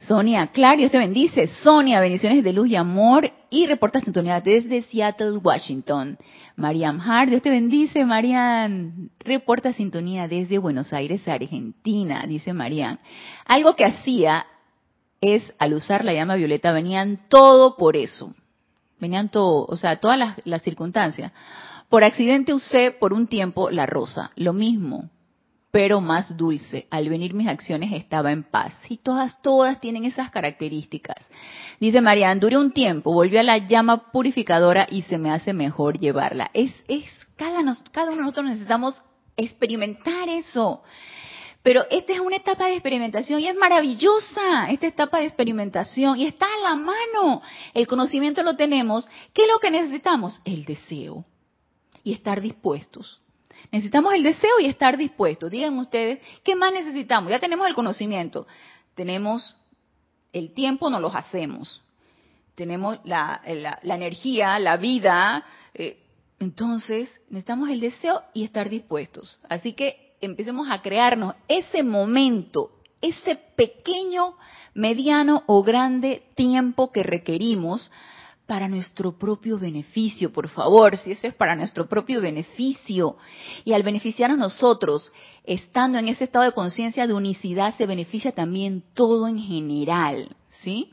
[0.00, 1.48] Sonia, claro, Dios te bendice.
[1.62, 6.18] Sonia, bendiciones de luz y amor y reporta sintonía desde Seattle, Washington.
[6.56, 9.10] Mariam Hart, Dios te bendice, Marian.
[9.18, 12.98] Reporta sintonía desde Buenos Aires, Argentina, dice Marian.
[13.44, 14.46] Algo que hacía
[15.20, 18.34] es, al usar la llama violeta, venían todo por eso.
[19.00, 21.32] Venían todo, o sea, todas las, las circunstancias.
[21.88, 24.30] Por accidente usé por un tiempo la rosa.
[24.36, 25.10] Lo mismo,
[25.78, 26.88] pero más dulce.
[26.90, 28.74] Al venir mis acciones estaba en paz.
[28.88, 31.24] Y todas, todas tienen esas características.
[31.78, 36.00] Dice Marian, duré un tiempo, volví a la llama purificadora y se me hace mejor
[36.00, 36.50] llevarla.
[36.52, 37.04] Es, es,
[37.36, 37.62] cada,
[37.92, 39.00] cada uno de nosotros necesitamos
[39.36, 40.82] experimentar eso.
[41.62, 46.26] Pero esta es una etapa de experimentación y es maravillosa esta etapa de experimentación y
[46.26, 47.40] está a la mano.
[47.72, 49.08] El conocimiento lo tenemos.
[49.32, 50.40] ¿Qué es lo que necesitamos?
[50.44, 51.24] El deseo
[52.02, 53.22] y estar dispuestos.
[53.70, 55.50] Necesitamos el deseo y estar dispuestos.
[55.50, 57.30] Digan ustedes, ¿qué más necesitamos?
[57.30, 58.46] Ya tenemos el conocimiento,
[58.94, 59.56] tenemos
[60.32, 61.82] el tiempo, no los hacemos.
[62.54, 65.44] Tenemos la, energía, la vida.
[65.74, 65.98] Eh,
[66.40, 69.40] entonces, necesitamos el deseo y estar dispuestos.
[69.48, 74.34] Así que empecemos a crearnos ese momento, ese pequeño,
[74.74, 77.92] mediano o grande tiempo que requerimos
[78.48, 83.18] para nuestro propio beneficio, por favor, si eso es para nuestro propio beneficio.
[83.62, 85.12] Y al beneficiarnos nosotros,
[85.44, 90.90] estando en ese estado de conciencia de unicidad, se beneficia también todo en general, ¿sí?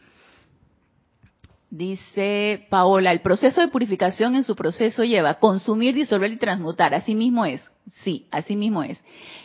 [1.69, 6.93] Dice Paola, el proceso de purificación en su proceso lleva consumir, disolver y transmutar.
[6.93, 7.61] Así mismo es.
[8.03, 8.99] Sí, así mismo es.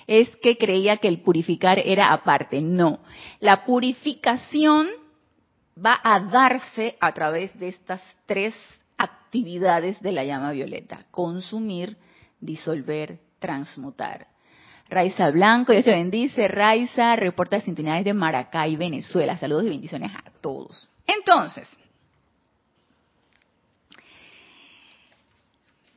[0.08, 2.60] Es que creía que el purificar era aparte.
[2.60, 2.98] No.
[3.38, 4.88] La purificación
[5.84, 8.54] va a darse a través de estas tres
[8.96, 11.06] actividades de la llama violeta.
[11.10, 11.96] Consumir,
[12.40, 14.26] disolver, transmutar.
[14.88, 16.48] Raiza Blanco, Dios te bendice.
[16.48, 19.38] Raiza reporta sintonía de Maracay, Venezuela.
[19.38, 20.88] Saludos y bendiciones a todos.
[21.06, 21.68] Entonces,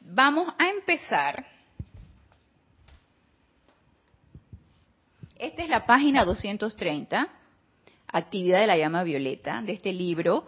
[0.01, 1.45] vamos a empezar.
[5.37, 7.27] Esta es la página 230
[8.13, 10.45] actividad de la llama violeta, de este libro,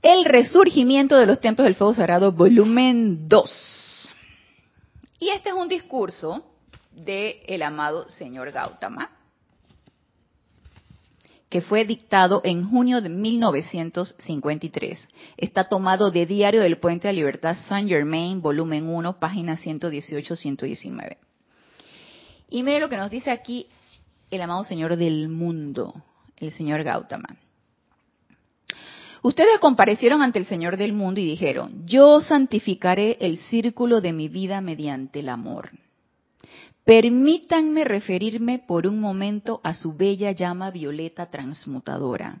[0.00, 4.10] El resurgimiento de los templos del fuego sagrado, volumen 2.
[5.18, 6.44] Y este es un discurso
[6.92, 9.10] del el amado señor Gautama,
[11.48, 15.08] que fue dictado en junio de 1953.
[15.36, 21.16] Está tomado de Diario del Puente a Libertad Saint Germain, volumen 1, página 118-119.
[22.50, 23.66] Y mire lo que nos dice aquí
[24.30, 25.92] el amado Señor del mundo
[26.40, 27.36] el señor Gautama.
[29.22, 34.28] Ustedes comparecieron ante el Señor del mundo y dijeron, yo santificaré el círculo de mi
[34.28, 35.70] vida mediante el amor.
[36.84, 42.40] Permítanme referirme por un momento a su bella llama violeta transmutadora.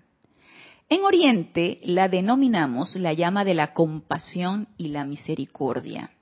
[0.88, 6.12] En Oriente la denominamos la llama de la compasión y la misericordia.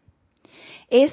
[0.91, 1.13] Es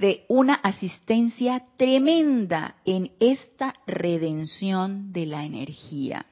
[0.00, 6.24] de una asistencia tremenda en esta redención de la energía.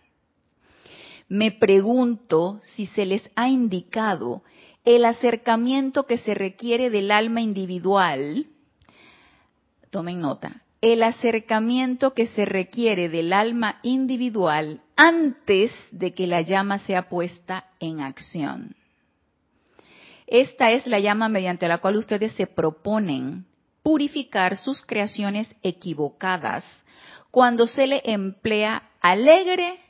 [1.28, 4.42] Me pregunto si se les ha indicado
[4.86, 8.46] el acercamiento que se requiere del alma individual,
[9.90, 16.78] tomen nota, el acercamiento que se requiere del alma individual antes de que la llama
[16.78, 18.74] sea puesta en acción.
[20.26, 23.47] Esta es la llama mediante la cual ustedes se proponen
[23.88, 26.62] purificar sus creaciones equivocadas
[27.30, 29.80] cuando se le emplea alegre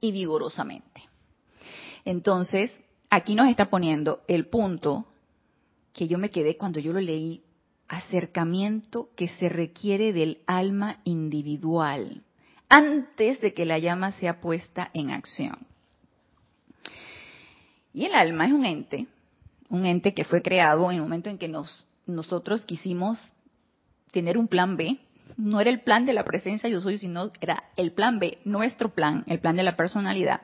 [0.00, 1.02] y vigorosamente.
[2.06, 2.72] Entonces,
[3.10, 5.04] aquí nos está poniendo el punto
[5.92, 7.42] que yo me quedé cuando yo lo leí,
[7.88, 12.22] acercamiento que se requiere del alma individual
[12.70, 15.58] antes de que la llama sea puesta en acción.
[17.92, 19.06] Y el alma es un ente,
[19.68, 23.18] un ente que fue creado en el momento en que nos nosotros quisimos
[24.12, 24.98] tener un plan B.
[25.36, 28.94] No era el plan de la presencia yo soy, sino era el plan B, nuestro
[28.94, 30.40] plan, el plan de la personalidad.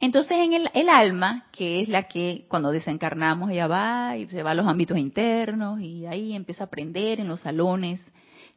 [0.00, 4.42] Entonces en el, el, alma, que es la que cuando desencarnamos ella va y se
[4.42, 8.00] va a los ámbitos internos y ahí empieza a aprender en los salones,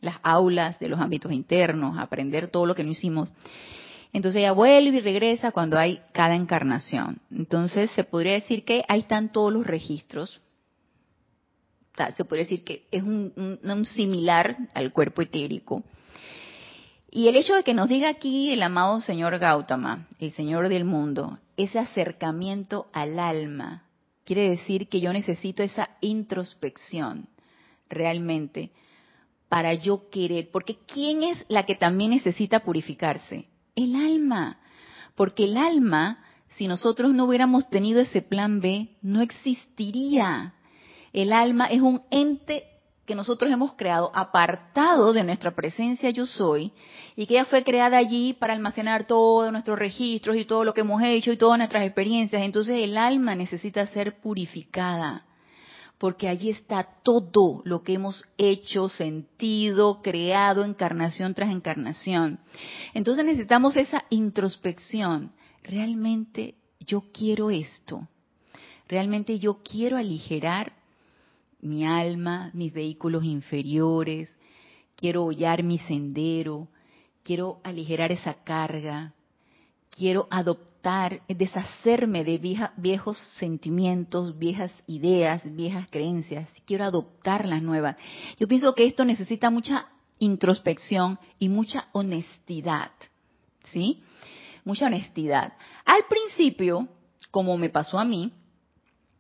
[0.02, 3.32] las aulas de los ámbitos internos, a aprender todo lo que no hicimos.
[4.14, 7.20] Entonces ella vuelve y regresa cuando hay cada encarnación.
[7.32, 10.42] Entonces se podría decir que ahí están todos los registros
[12.16, 15.84] se puede decir que es un, similar al cuerpo etérico.
[17.10, 20.86] Y el hecho de que nos diga aquí el amado señor Gautama, el señor del
[20.86, 23.84] mundo, ese acercamiento al alma,
[24.24, 27.28] quiere decir que yo necesito esa introspección
[27.90, 28.72] realmente
[29.50, 33.50] para yo querer, porque ¿quién es la que también necesita purificarse?
[33.76, 34.60] El alma.
[35.16, 36.24] Porque el alma,
[36.56, 40.54] si nosotros no hubiéramos tenido ese plan B, no existiría.
[41.14, 42.66] El alma es un ente
[43.06, 46.72] que nosotros hemos creado apartado de nuestra presencia yo soy
[47.16, 50.82] y que ella fue creada allí para almacenar todos nuestros registros y todo lo que
[50.82, 52.42] hemos hecho y todas nuestras experiencias.
[52.42, 55.26] Entonces el alma necesita ser purificada
[56.02, 62.40] porque allí está todo lo que hemos hecho, sentido, creado, encarnación tras encarnación.
[62.96, 65.32] Entonces necesitamos esa introspección.
[65.62, 68.08] ¿Realmente yo quiero esto?
[68.88, 70.74] ¿Realmente yo quiero aligerar
[71.62, 74.36] mi alma, mis vehículos inferiores?
[74.96, 76.68] ¿Quiero hollar mi sendero?
[77.24, 79.14] ¿Quiero aligerar esa carga?
[79.90, 80.72] ¿Quiero adoptar?
[81.28, 82.40] deshacerme de
[82.78, 86.50] viejos sentimientos, viejas ideas, viejas creencias.
[86.66, 87.98] Quiero adoptar las nuevas.
[88.40, 89.90] Yo pienso que esto necesita mucha
[90.20, 92.92] introspección y mucha honestidad.
[93.66, 94.02] ¿Sí?
[94.66, 95.54] Mucha honestidad.
[95.86, 96.88] Al principio,
[97.30, 98.32] como me pasó a mí,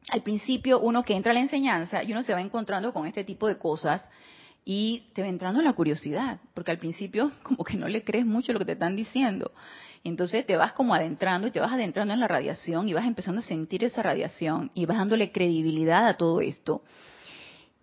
[0.09, 3.23] al principio uno que entra a la enseñanza y uno se va encontrando con este
[3.23, 4.03] tipo de cosas
[4.63, 8.53] y te va entrando la curiosidad, porque al principio como que no le crees mucho
[8.53, 9.51] lo que te están diciendo.
[10.03, 13.39] Entonces te vas como adentrando y te vas adentrando en la radiación y vas empezando
[13.39, 16.81] a sentir esa radiación y vas dándole credibilidad a todo esto.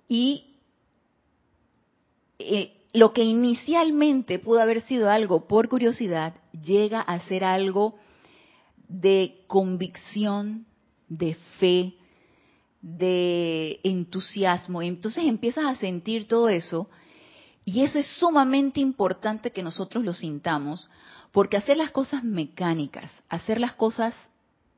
[0.08, 0.56] Y
[2.40, 7.96] eh, lo que inicialmente pudo haber sido algo por curiosidad llega a ser algo
[8.88, 10.66] de convicción,
[11.08, 11.97] de fe,
[12.81, 14.83] de entusiasmo.
[14.83, 16.89] Entonces empiezas a sentir todo eso
[17.64, 20.89] y eso es sumamente importante que nosotros lo sintamos
[21.33, 24.14] porque hacer las cosas mecánicas, hacer las cosas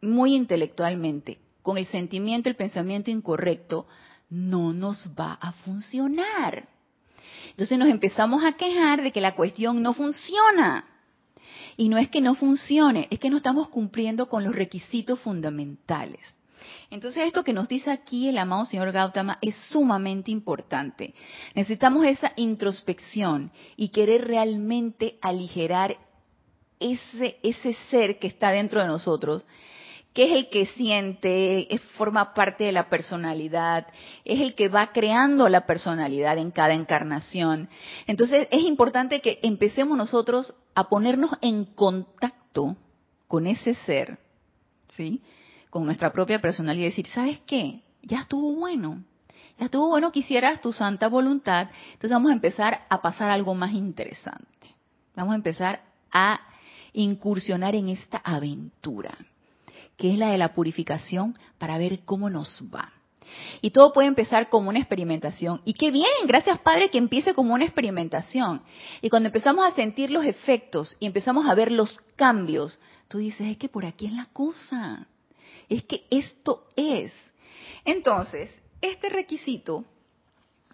[0.02, 3.86] muy intelectualmente, con el sentimiento, el pensamiento incorrecto,
[4.28, 6.68] no nos va a funcionar.
[7.50, 10.86] Entonces nos empezamos a quejar de que la cuestión no funciona.
[11.76, 16.20] Y no es que no funcione, es que no estamos cumpliendo con los requisitos fundamentales.
[16.90, 21.14] Entonces esto que nos dice aquí el amado señor Gautama es sumamente importante.
[21.54, 25.96] Necesitamos esa introspección y querer realmente aligerar
[26.78, 29.44] ese, ese ser que está dentro de nosotros,
[30.12, 33.86] que es el que siente, es, forma parte de la personalidad,
[34.24, 37.68] es el que va creando la personalidad en cada encarnación.
[38.06, 42.76] Entonces es importante que empecemos nosotros a ponernos en contacto
[43.28, 44.18] con ese ser,
[44.88, 45.22] ¿sí?
[45.70, 47.80] Con nuestra propia personalidad y decir, ¿sabes qué?
[48.02, 49.02] Ya estuvo bueno.
[49.58, 51.68] Ya estuvo bueno que hicieras tu santa voluntad.
[51.92, 54.74] Entonces vamos a empezar a pasar algo más interesante.
[55.14, 56.40] Vamos a empezar a
[56.92, 59.16] incursionar en esta aventura,
[59.96, 62.92] que es la de la purificación para ver cómo nos va.
[63.60, 65.60] Y todo puede empezar como una experimentación.
[65.64, 68.62] Y qué bien, gracias Padre que empiece como una experimentación.
[69.02, 73.46] Y cuando empezamos a sentir los efectos y empezamos a ver los cambios, tú dices,
[73.46, 75.06] es que por aquí es la cosa.
[75.70, 77.12] Es que esto es.
[77.86, 78.50] Entonces,
[78.82, 79.86] este requisito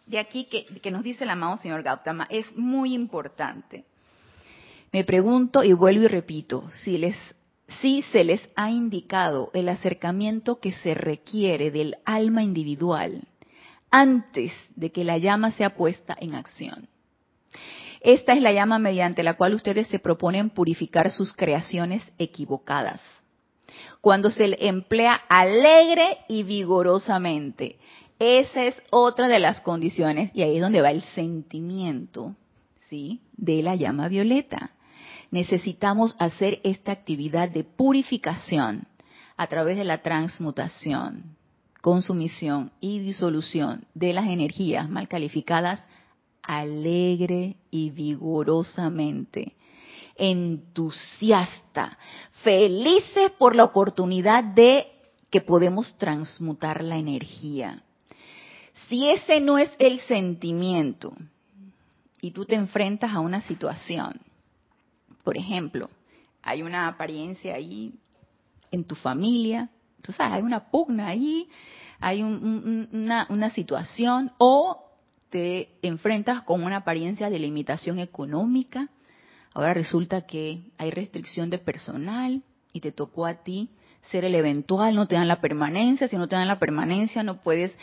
[0.06, 3.84] de aquí que, nos dice el amado señor Gautama es muy importante.
[4.92, 7.16] Me pregunto y vuelvo y repito, si les
[7.80, 13.26] si se les ha indicado el acercamiento que se requiere del alma individual
[13.90, 16.88] antes de que la llama sea puesta en acción.
[18.00, 23.00] Esta es la llama mediante la cual ustedes se proponen purificar sus creaciones equivocadas.
[24.06, 27.76] Cuando se le emplea alegre y vigorosamente.
[28.20, 32.36] Esa es otra de las condiciones y ahí es donde va el sentimiento,
[32.88, 33.20] ¿sí?
[33.36, 34.70] De la llama violeta
[35.32, 38.86] necesitamos hacer esta actividad de purificación
[39.36, 41.36] a través de la transmutación,
[41.82, 45.82] consumición y disolución de las energías mal calificadas
[46.42, 49.56] alegre y vigorosamente,
[50.18, 51.98] entusiasta,
[52.42, 54.86] felices por la oportunidad de
[55.30, 57.82] que podemos transmutar la energía.
[58.88, 61.12] Si ese no es el sentimiento
[62.20, 64.20] y tú te enfrentas a una situación
[65.26, 65.90] por ejemplo,
[66.40, 67.94] hay una apariencia ahí
[68.70, 69.70] en tu familia,
[70.02, 71.48] tú sabes, hay una pugna ahí,
[71.98, 74.84] hay una, una situación, o
[75.30, 78.88] te enfrentas con una apariencia de limitación económica,
[79.56, 82.42] ahora resulta que hay restricción de personal
[82.74, 83.70] y te tocó a ti
[84.10, 87.40] ser el eventual, no te dan la permanencia, si no te dan la permanencia no
[87.40, 87.74] puedes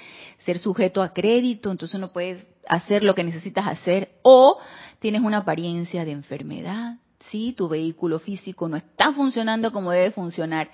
[0.46, 4.60] ser sujeto a crédito, entonces no puedes hacer lo que necesitas hacer, o
[5.00, 6.98] tienes una apariencia de enfermedad,
[7.32, 10.70] si tu vehículo físico no está funcionando como debe funcionar,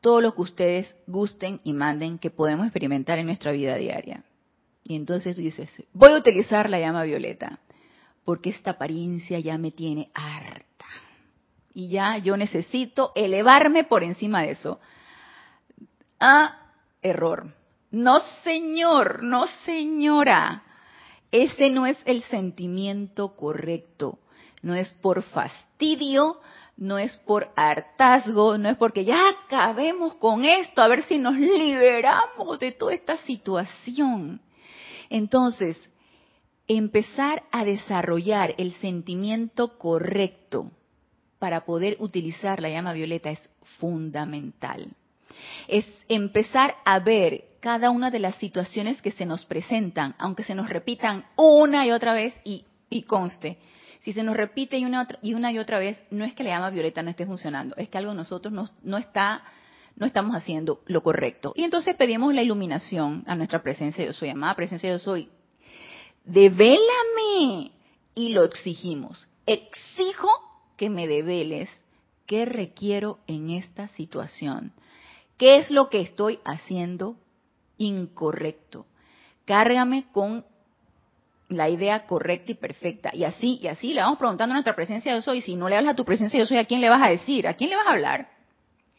[0.00, 4.22] todo lo que ustedes gusten y manden que podemos experimentar en nuestra vida diaria.
[4.84, 7.58] Y entonces tú dices, voy a utilizar la llama violeta,
[8.30, 10.86] porque esta apariencia ya me tiene harta.
[11.74, 14.78] y ya yo necesito elevarme por encima de eso.
[16.20, 16.56] Ah,
[17.02, 17.52] error.
[17.90, 20.62] No, señor, no, señora.
[21.32, 24.20] Ese no es el sentimiento correcto.
[24.62, 26.36] No es por fastidio,
[26.76, 31.34] no es por hartazgo, no es porque ya acabemos con esto, a ver si nos
[31.34, 34.40] liberamos de toda esta situación.
[35.08, 35.76] Entonces,
[36.76, 40.70] empezar a desarrollar el sentimiento correcto
[41.40, 43.50] para poder utilizar la llama violeta es
[43.80, 44.92] fundamental.
[45.66, 50.54] Es empezar a ver cada una de las situaciones que se nos presentan, aunque se
[50.54, 52.64] nos repitan una y otra vez y,
[53.02, 53.58] conste,
[53.98, 56.50] si se nos repite y una, y una y otra vez, no es que la
[56.50, 59.42] llama violeta no esté funcionando, es que algo nosotros no, no está
[59.96, 61.52] no estamos haciendo lo correcto.
[61.56, 65.28] Y entonces pedimos la iluminación a nuestra presencia yo soy, amada presencia yo soy.
[66.24, 67.72] Devélame.
[68.14, 69.28] Y lo exigimos.
[69.46, 70.28] Exijo
[70.76, 71.68] que me develes
[72.26, 74.72] qué requiero en esta situación.
[75.36, 77.16] ¿Qué es lo que estoy haciendo
[77.78, 78.86] incorrecto?
[79.46, 80.44] Cárgame con
[81.48, 83.10] la idea correcta y perfecta.
[83.12, 85.40] Y así, y así le vamos preguntando a nuestra presencia yo soy.
[85.40, 87.48] Si no le hablas a tu presencia yo soy, ¿a quién le vas a decir?
[87.48, 88.28] ¿A quién le vas a hablar?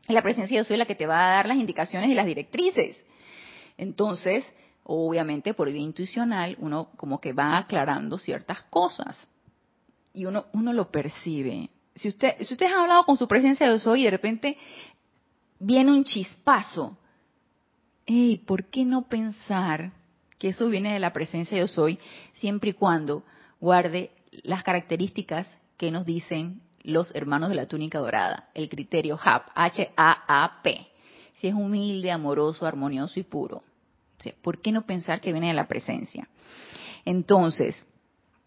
[0.08, 3.04] La presencia yo soy la que te va a dar las indicaciones y las directrices.
[3.78, 4.44] Entonces,
[4.92, 9.16] obviamente por vía intuicional, uno como que va aclarando ciertas cosas
[10.14, 11.70] y uno, uno lo percibe.
[11.96, 14.58] Si usted, si usted ha hablado con su presencia de soy y de repente
[15.60, 16.98] viene un chispazo,
[18.06, 19.92] hey, ¿por qué no pensar
[20.38, 22.00] que eso viene de la presencia de soy
[22.34, 23.24] siempre y cuando
[23.60, 24.12] guarde
[24.44, 30.88] las características que nos dicen los hermanos de la túnica dorada, el criterio HAP, H-A-A-P,
[31.36, 33.62] si es humilde, amoroso, armonioso y puro.
[34.42, 36.28] ¿Por qué no pensar que viene de la presencia?
[37.06, 37.76] Entonces,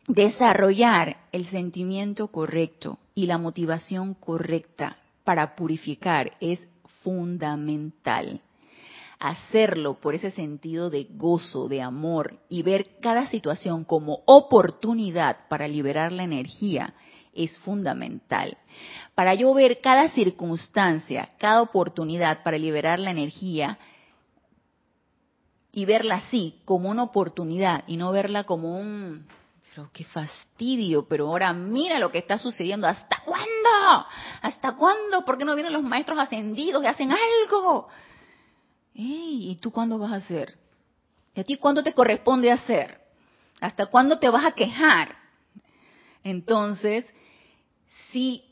[0.06, 6.66] desarrollar el sentimiento correcto y la motivación correcta para purificar es
[7.02, 8.40] fundamental.
[9.18, 15.68] Hacerlo por ese sentido de gozo, de amor y ver cada situación como oportunidad para
[15.68, 16.94] liberar la energía
[17.32, 18.56] es fundamental.
[19.14, 23.78] Para yo ver cada circunstancia, cada oportunidad para liberar la energía
[25.76, 29.26] y verla así, como una oportunidad y no verla como un
[29.74, 32.86] pero qué fastidio, pero ahora mira lo que está sucediendo.
[32.86, 34.06] ¿Hasta cuándo?
[34.40, 35.24] ¿Hasta cuándo?
[35.24, 37.88] ¿Por qué no vienen los maestros ascendidos y hacen algo?
[38.94, 40.56] ¿Y tú cuándo vas a hacer?
[41.34, 43.00] ¿Y a ti cuándo te corresponde hacer?
[43.60, 45.16] ¿Hasta cuándo te vas a quejar?
[46.22, 47.04] Entonces,
[48.12, 48.44] si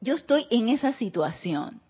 [0.00, 1.82] yo estoy en esa situación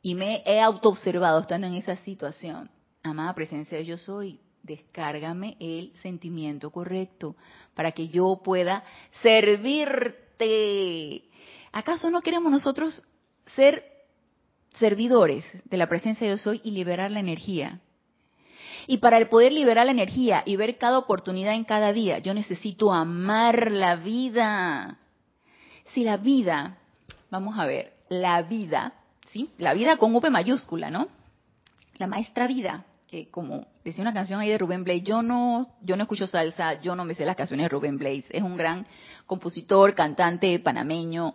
[0.00, 2.70] y me he autoobservado estando en esa situación,
[3.10, 7.36] amada presencia de yo soy, descárgame el sentimiento correcto
[7.74, 8.84] para que yo pueda
[9.22, 11.24] servirte.
[11.72, 13.02] ¿Acaso no queremos nosotros
[13.56, 13.84] ser
[14.74, 17.80] servidores de la presencia de Dios hoy y liberar la energía?
[18.86, 22.32] Y para el poder liberar la energía y ver cada oportunidad en cada día, yo
[22.32, 24.98] necesito amar la vida.
[25.92, 26.78] Si la vida,
[27.30, 28.94] vamos a ver, la vida,
[29.30, 29.50] ¿sí?
[29.58, 31.08] La vida con V mayúscula, ¿no?
[31.98, 35.96] La maestra vida, que como decía una canción ahí de Rubén Blades, yo no, yo
[35.96, 38.86] no escucho salsa, yo no me sé las canciones de Rubén Blades, es un gran
[39.26, 41.34] compositor, cantante panameño,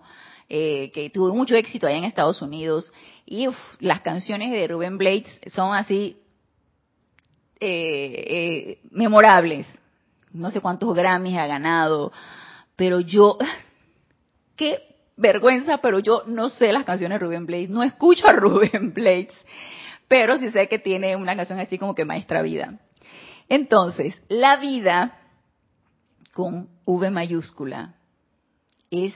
[0.50, 2.92] eh, que tuvo mucho éxito allá en Estados Unidos,
[3.26, 3.48] y
[3.80, 6.18] las canciones de Rubén Blades son así
[7.60, 9.68] eh, eh, memorables,
[10.32, 12.12] no sé cuántos Grammys ha ganado,
[12.76, 13.40] pero yo,
[14.56, 14.80] qué
[15.18, 19.34] vergüenza, pero yo no sé las canciones de Rubén Blades, no escucho a Rubén Blades
[20.14, 22.78] pero sí sé que tiene una canción así como que maestra vida.
[23.50, 25.20] Entonces, la vida
[26.36, 27.96] con V mayúscula
[28.92, 29.16] es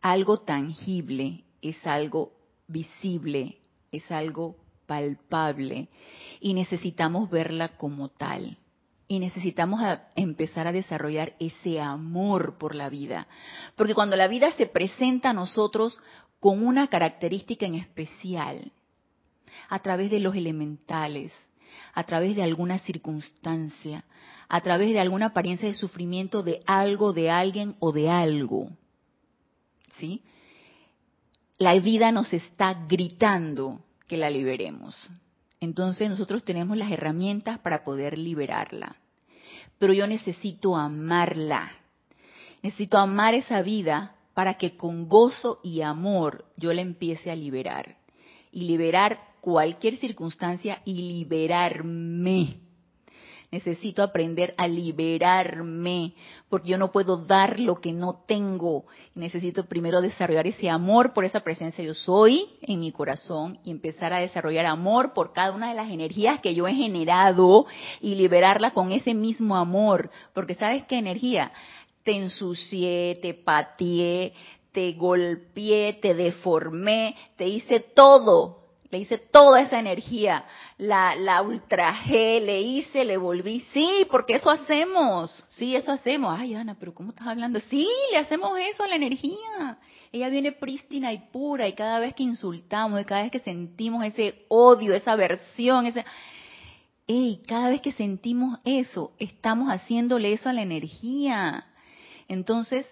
[0.00, 2.34] algo tangible, es algo
[2.68, 3.58] visible,
[3.90, 4.54] es algo
[4.86, 5.88] palpable
[6.38, 8.58] y necesitamos verla como tal.
[9.08, 9.80] Y necesitamos
[10.14, 13.26] empezar a desarrollar ese amor por la vida.
[13.74, 16.00] Porque cuando la vida se presenta a nosotros
[16.38, 18.70] con una característica en especial,
[19.68, 21.32] a través de los elementales,
[21.92, 24.04] a través de alguna circunstancia,
[24.48, 28.68] a través de alguna apariencia de sufrimiento de algo, de alguien o de algo.
[29.98, 30.22] ¿Sí?
[31.58, 34.96] La vida nos está gritando que la liberemos.
[35.60, 38.96] Entonces nosotros tenemos las herramientas para poder liberarla.
[39.78, 41.72] Pero yo necesito amarla.
[42.62, 47.96] Necesito amar esa vida para que con gozo y amor yo la empiece a liberar.
[48.54, 52.64] Y liberar cualquier circunstancia y liberarme.
[53.54, 56.14] Necesito aprender a liberarme,
[56.48, 58.84] porque yo no puedo dar lo que no tengo.
[59.14, 64.12] Necesito primero desarrollar ese amor por esa presencia yo soy en mi corazón y empezar
[64.12, 67.66] a desarrollar amor por cada una de las energías que yo he generado
[68.00, 70.10] y liberarla con ese mismo amor.
[70.32, 71.52] Porque sabes qué energía?
[72.02, 74.32] Te ensucié, te pateé,
[74.74, 78.64] te golpeé, te deformé, te hice todo
[78.94, 80.44] le hice toda esa energía,
[80.78, 86.38] la, la ultrajé, le hice, le volví, sí, porque eso hacemos, sí, eso hacemos.
[86.38, 87.58] Ay, Ana, pero ¿cómo estás hablando?
[87.58, 89.78] Sí, le hacemos eso a la energía.
[90.12, 94.04] Ella viene prístina y pura y cada vez que insultamos, y cada vez que sentimos
[94.04, 96.04] ese odio, esa aversión, ese...
[97.08, 101.66] Ey, cada vez que sentimos eso, estamos haciéndole eso a la energía.
[102.28, 102.86] Entonces,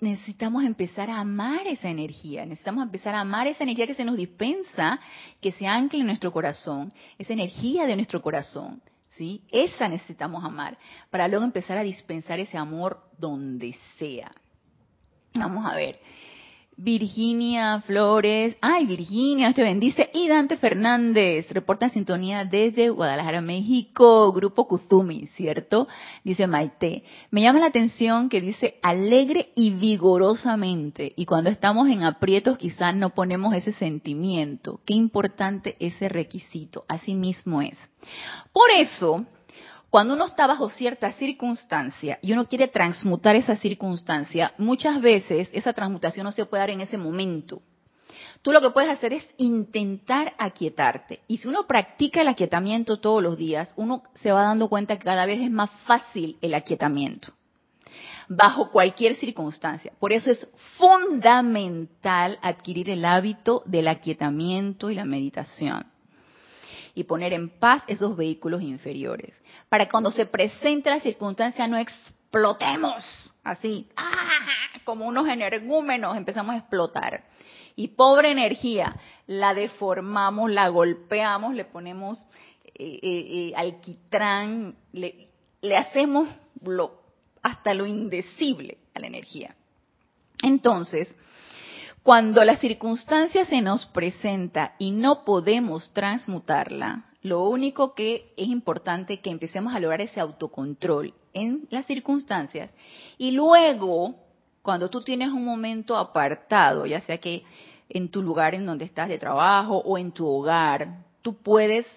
[0.00, 4.16] necesitamos empezar a amar esa energía, necesitamos empezar a amar esa energía que se nos
[4.16, 4.98] dispensa,
[5.40, 8.80] que se ancle en nuestro corazón, esa energía de nuestro corazón,
[9.18, 9.42] ¿sí?
[9.50, 10.78] Esa necesitamos amar,
[11.10, 14.32] para luego empezar a dispensar ese amor donde sea.
[15.34, 16.00] Vamos a ver.
[16.78, 20.10] Virginia Flores, ay Virginia, te bendice.
[20.12, 25.88] Y Dante Fernández, reporta en sintonía desde Guadalajara, México, Grupo Kuzumi, ¿cierto?
[26.22, 27.04] Dice Maite.
[27.30, 31.14] Me llama la atención que dice alegre y vigorosamente.
[31.16, 34.80] Y cuando estamos en aprietos quizás no ponemos ese sentimiento.
[34.84, 36.84] Qué importante ese requisito.
[36.88, 37.78] Así mismo es.
[38.52, 39.24] Por eso,
[39.90, 45.72] cuando uno está bajo cierta circunstancia y uno quiere transmutar esa circunstancia, muchas veces esa
[45.72, 47.62] transmutación no se puede dar en ese momento.
[48.42, 51.20] Tú lo que puedes hacer es intentar aquietarte.
[51.26, 55.04] Y si uno practica el aquietamiento todos los días, uno se va dando cuenta que
[55.04, 57.32] cada vez es más fácil el aquietamiento
[58.28, 59.92] bajo cualquier circunstancia.
[60.00, 65.86] Por eso es fundamental adquirir el hábito del aquietamiento y la meditación
[66.96, 69.38] y poner en paz esos vehículos inferiores.
[69.68, 74.40] Para que cuando se presente la circunstancia no explotemos así, ¡ah!
[74.82, 77.22] como unos energúmenos empezamos a explotar.
[77.76, 82.18] Y pobre energía, la deformamos, la golpeamos, le ponemos
[82.64, 85.28] eh, eh, eh, alquitrán, le,
[85.60, 86.30] le hacemos
[86.62, 87.02] lo,
[87.42, 89.54] hasta lo indecible a la energía.
[90.42, 91.14] Entonces,
[92.06, 99.18] cuando la circunstancia se nos presenta y no podemos transmutarla, lo único que es importante
[99.18, 102.70] que empecemos a lograr ese autocontrol en las circunstancias.
[103.18, 104.14] Y luego,
[104.62, 107.42] cuando tú tienes un momento apartado, ya sea que
[107.88, 111.88] en tu lugar en donde estás de trabajo o en tu hogar, tú puedes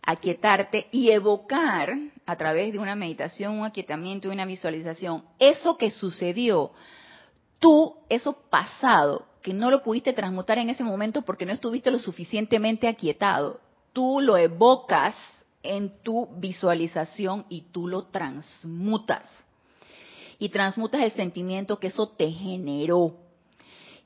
[0.00, 6.70] aquietarte y evocar a través de una meditación, un aquietamiento, una visualización, eso que sucedió
[7.60, 11.98] tú eso pasado, que no lo pudiste transmutar en ese momento porque no estuviste lo
[11.98, 13.60] suficientemente aquietado,
[13.92, 15.14] tú lo evocas
[15.62, 19.24] en tu visualización y tú lo transmutas.
[20.38, 23.14] Y transmutas el sentimiento que eso te generó.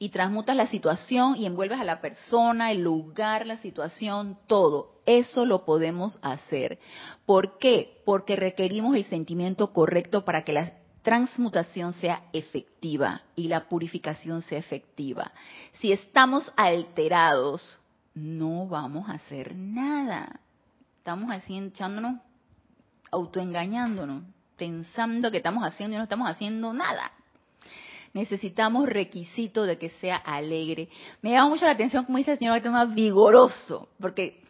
[0.01, 4.95] Y transmutas la situación y envuelves a la persona, el lugar, la situación, todo.
[5.07, 6.81] Eso lo podemos hacer.
[7.25, 8.03] ¿Por qué?
[8.05, 10.73] Porque requerimos el sentimiento correcto para que la
[11.05, 15.31] transmutación sea efectiva y la purificación sea efectiva.
[15.75, 17.79] Si estamos alterados,
[18.15, 20.41] no vamos a hacer nada.
[20.99, 22.21] Estamos haciendo, echándonos,
[23.13, 24.25] autoengañándonos,
[24.57, 27.13] pensando que estamos haciendo y no estamos haciendo nada.
[28.15, 30.89] Necesitamos requisito de que sea alegre.
[31.21, 34.43] Me llama mucho la atención, como dice el señor, más vigoroso, porque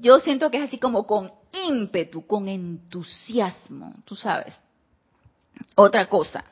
[0.00, 1.30] yo siento que es así como con
[1.68, 4.54] ímpetu, con entusiasmo, tú sabes
[5.74, 6.44] otra cosa.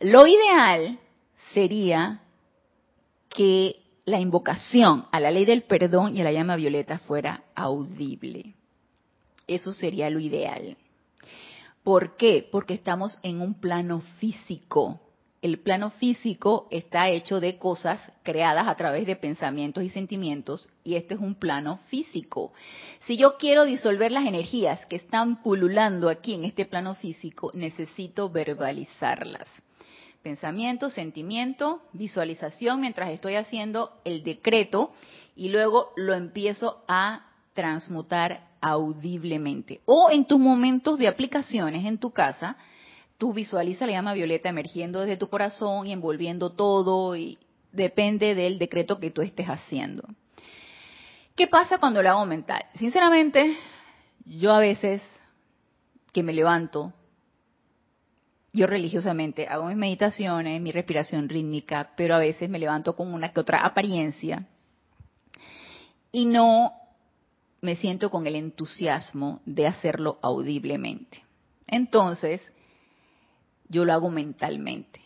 [0.00, 0.98] Lo ideal
[1.52, 2.20] sería
[3.28, 8.54] que la invocación a la ley del perdón y a la llama violeta fuera audible.
[9.46, 10.76] Eso sería lo ideal.
[11.82, 12.48] ¿Por qué?
[12.50, 15.00] Porque estamos en un plano físico
[15.44, 20.94] el plano físico está hecho de cosas creadas a través de pensamientos y sentimientos y
[20.94, 22.54] este es un plano físico.
[23.00, 28.30] Si yo quiero disolver las energías que están pululando aquí en este plano físico, necesito
[28.30, 29.46] verbalizarlas.
[30.22, 34.94] Pensamiento, sentimiento, visualización mientras estoy haciendo el decreto
[35.36, 39.82] y luego lo empiezo a transmutar audiblemente.
[39.84, 42.56] O en tus momentos de aplicaciones en tu casa,
[43.18, 47.38] tú visualiza la llama violeta emergiendo desde tu corazón y envolviendo todo y
[47.72, 50.04] depende del decreto que tú estés haciendo.
[51.36, 52.64] ¿Qué pasa cuando lo hago mental?
[52.74, 53.56] Sinceramente,
[54.24, 55.02] yo a veces
[56.12, 56.92] que me levanto,
[58.52, 63.32] yo religiosamente hago mis meditaciones, mi respiración rítmica, pero a veces me levanto con una
[63.32, 64.46] que otra apariencia
[66.12, 66.72] y no
[67.60, 71.24] me siento con el entusiasmo de hacerlo audiblemente.
[71.66, 72.40] Entonces,
[73.68, 75.00] yo lo hago mentalmente.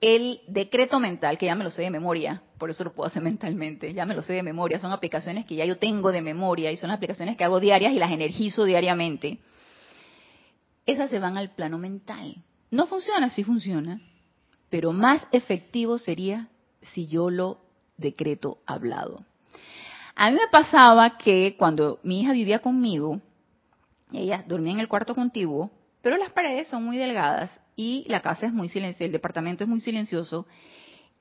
[0.00, 3.22] El decreto mental, que ya me lo sé de memoria, por eso lo puedo hacer
[3.22, 6.70] mentalmente, ya me lo sé de memoria, son aplicaciones que ya yo tengo de memoria
[6.70, 9.38] y son aplicaciones que hago diarias y las energizo diariamente.
[10.86, 12.36] Esas se van al plano mental.
[12.70, 14.00] No funciona, sí funciona,
[14.68, 16.48] pero más efectivo sería
[16.92, 17.60] si yo lo
[17.96, 19.24] decreto hablado.
[20.16, 23.20] A mí me pasaba que cuando mi hija vivía conmigo,
[24.12, 25.70] ella dormía en el cuarto contiguo,
[26.02, 29.68] pero las paredes son muy delgadas y la casa es muy silenciosa, el departamento es
[29.68, 30.46] muy silencioso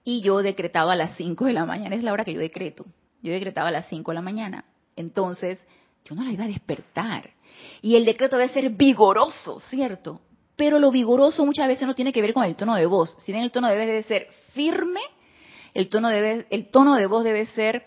[0.04, 2.86] y yo decretaba a las 5 de la mañana, es la hora que yo decreto.
[3.22, 4.66] Yo decretaba a las 5 de la mañana.
[4.96, 5.60] Entonces,
[6.04, 7.30] yo no la iba a despertar.
[7.82, 10.20] Y el decreto debe ser vigoroso, ¿cierto?
[10.56, 13.16] Pero lo vigoroso muchas veces no tiene que ver con el tono de voz.
[13.24, 15.00] Si bien el tono debe ser firme,
[15.74, 17.86] el tono, debe, el tono de voz debe ser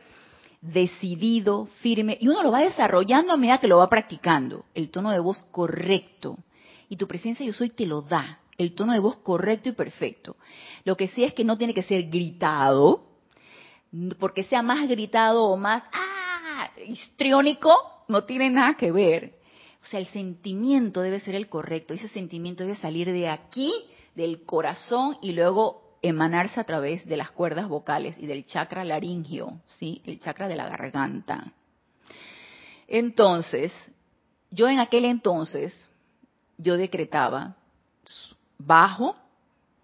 [0.63, 4.65] decidido, firme, y uno lo va desarrollando a medida que lo va practicando.
[4.75, 6.39] El tono de voz correcto.
[6.89, 10.37] Y tu presencia yo soy te lo da el tono de voz correcto y perfecto.
[10.85, 13.05] Lo que sí es que no tiene que ser gritado,
[14.19, 16.71] porque sea más gritado o más ¡ah!
[16.87, 17.75] histriónico,
[18.09, 19.39] no tiene nada que ver.
[19.83, 23.73] O sea, el sentimiento debe ser el correcto, ese sentimiento debe salir de aquí,
[24.15, 29.61] del corazón y luego emanarse a través de las cuerdas vocales y del chakra laringio,
[29.79, 30.03] ¿sí?
[30.05, 31.53] El chakra de la garganta.
[32.89, 33.73] Entonces,
[34.51, 35.75] yo en aquel entonces,
[36.59, 37.57] yo decretaba
[38.59, 39.17] bajo,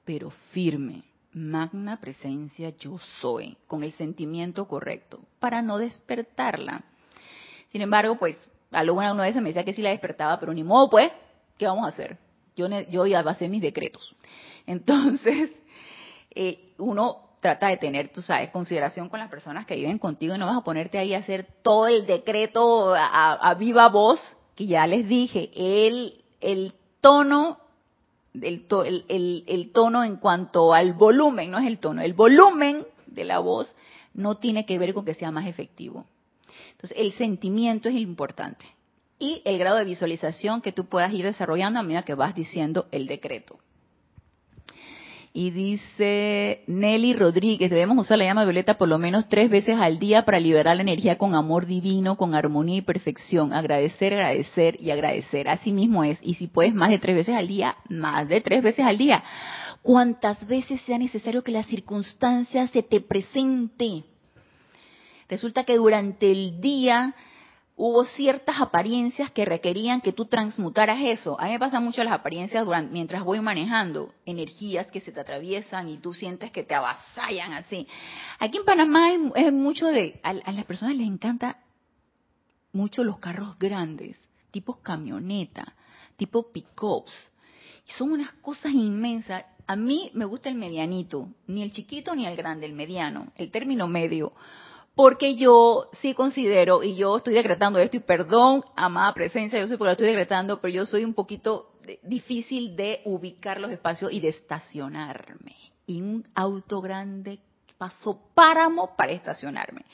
[0.04, 1.04] pero firme.
[1.34, 6.84] Magna presencia yo soy, con el sentimiento correcto, para no despertarla.
[7.70, 8.38] Sin embargo, pues,
[8.70, 11.10] alguna una vez me decía que sí la despertaba, pero ni modo, pues,
[11.56, 12.18] ¿qué vamos a hacer?
[12.54, 14.14] Yo, yo ya hacer mis decretos.
[14.66, 15.50] Entonces,
[16.34, 20.38] eh, uno trata de tener, tú sabes, consideración con las personas que viven contigo y
[20.38, 24.20] no vas a ponerte ahí a hacer todo el decreto a, a viva voz,
[24.54, 27.58] que ya les dije, el, el tono
[28.34, 33.38] el, el, tono en cuanto al volumen, no es el tono, el volumen de la
[33.38, 33.74] voz
[34.14, 36.06] no tiene que ver con que sea más efectivo.
[36.72, 38.66] Entonces, el sentimiento es importante.
[39.18, 42.88] Y el grado de visualización que tú puedas ir desarrollando a medida que vas diciendo
[42.90, 43.58] el decreto.
[45.34, 49.98] Y dice Nelly Rodríguez, debemos usar la llama violeta por lo menos tres veces al
[49.98, 53.54] día para liberar la energía con amor divino, con armonía y perfección.
[53.54, 55.48] Agradecer, agradecer y agradecer.
[55.48, 56.18] Así mismo es.
[56.20, 59.24] Y si puedes más de tres veces al día, más de tres veces al día.
[59.80, 64.04] Cuantas veces sea necesario que la circunstancia se te presente.
[65.30, 67.14] Resulta que durante el día
[67.84, 71.36] hubo ciertas apariencias que requerían que tú transmutaras eso.
[71.40, 75.18] A mí me pasan mucho las apariencias durante, mientras voy manejando, energías que se te
[75.18, 77.88] atraviesan y tú sientes que te avasallan así.
[78.38, 81.58] Aquí en Panamá es, mucho de, a, las personas les encanta
[82.72, 84.16] mucho los carros grandes,
[84.52, 85.74] tipo camioneta,
[86.14, 87.12] tipo pick-ups.
[87.98, 89.44] Son unas cosas inmensas.
[89.66, 93.50] A mí me gusta el medianito, ni el chiquito ni el grande, el mediano, el
[93.50, 94.34] término medio
[94.94, 99.78] porque yo sí considero, y yo estoy decretando esto, y perdón, amada presencia, yo sé
[99.78, 101.72] porque lo estoy decretando, pero yo soy un poquito
[102.02, 105.56] difícil de ubicar los espacios y de estacionarme.
[105.86, 107.40] Y un auto grande
[107.78, 109.84] pasó páramo para estacionarme.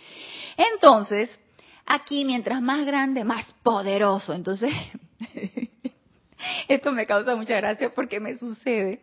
[0.57, 1.30] Entonces,
[1.86, 4.34] aquí mientras más grande, más poderoso.
[4.34, 4.72] Entonces,
[6.68, 9.01] esto me causa mucha gracia porque me sucede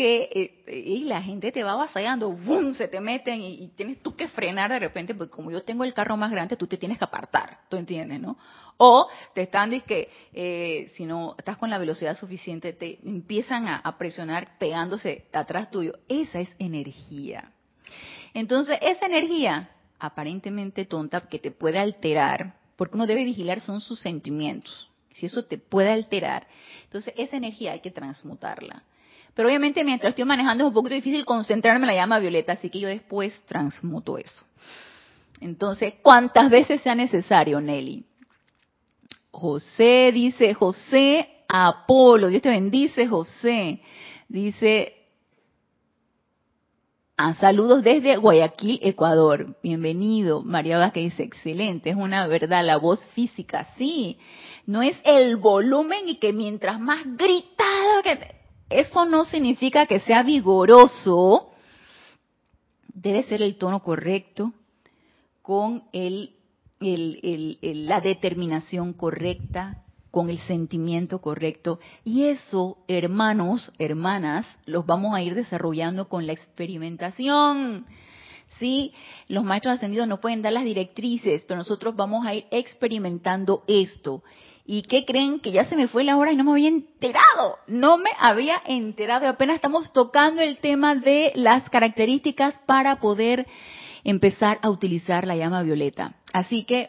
[0.00, 2.72] que eh, y la gente te va avasallando, ¡bum!
[2.72, 5.92] se te meten y, tienes tú que frenar de repente, porque como yo tengo el
[5.92, 8.38] carro más grande, tú te tienes que apartar, ¿tú entiendes, no?
[8.78, 13.76] O te están, que eh, si no estás con la velocidad suficiente, te empiezan a,
[13.76, 15.98] a presionar pegándose atrás tuyo.
[16.08, 17.52] Esa es energía.
[18.32, 24.00] Entonces, esa energía aparentemente tonta que te puede alterar, porque uno debe vigilar son sus
[24.00, 24.88] sentimientos.
[25.12, 26.46] Si eso te puede alterar,
[26.84, 28.82] entonces esa energía hay que transmutarla.
[29.34, 32.68] Pero obviamente mientras estoy manejando es un poco difícil concentrarme en la llama violeta, así
[32.68, 34.44] que yo después transmuto eso.
[35.40, 38.04] Entonces, ¿cuántas veces sea necesario, Nelly?
[39.30, 43.80] José dice, José Apolo, Dios te bendice, José.
[44.28, 44.92] Dice,
[47.16, 49.56] ah, saludos desde Guayaquil, Ecuador.
[49.62, 50.42] Bienvenido.
[50.42, 54.18] María Vázquez dice, excelente, es una verdad, la voz física, sí.
[54.66, 58.39] No es el volumen y que mientras más gritado que
[58.70, 61.50] eso no significa que sea vigoroso,
[62.94, 64.52] debe ser el tono correcto,
[65.42, 66.36] con el,
[66.78, 71.80] la determinación correcta, con el sentimiento correcto.
[72.04, 77.86] Y eso, hermanos, hermanas, los vamos a ir desarrollando con la experimentación.
[78.58, 78.92] Sí,
[79.28, 84.22] los maestros ascendidos no pueden dar las directrices, pero nosotros vamos a ir experimentando esto.
[84.72, 85.40] ¿Y qué creen?
[85.40, 87.58] Que ya se me fue la hora y no me había enterado.
[87.66, 89.26] No me había enterado.
[89.26, 93.48] Apenas estamos tocando el tema de las características para poder
[94.04, 96.14] empezar a utilizar la llama violeta.
[96.32, 96.88] Así que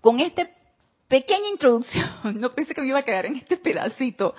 [0.00, 0.48] con esta
[1.06, 2.08] pequeña introducción,
[2.40, 4.34] no pensé que me iba a quedar en este pedacito,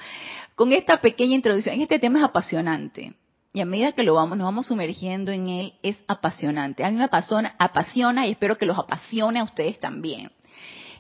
[0.56, 3.14] con esta pequeña introducción, este tema es apasionante.
[3.54, 6.84] Y a medida que lo vamos, nos vamos sumergiendo en él, es apasionante.
[6.84, 10.32] A mí me apasiona, apasiona y espero que los apasione a ustedes también.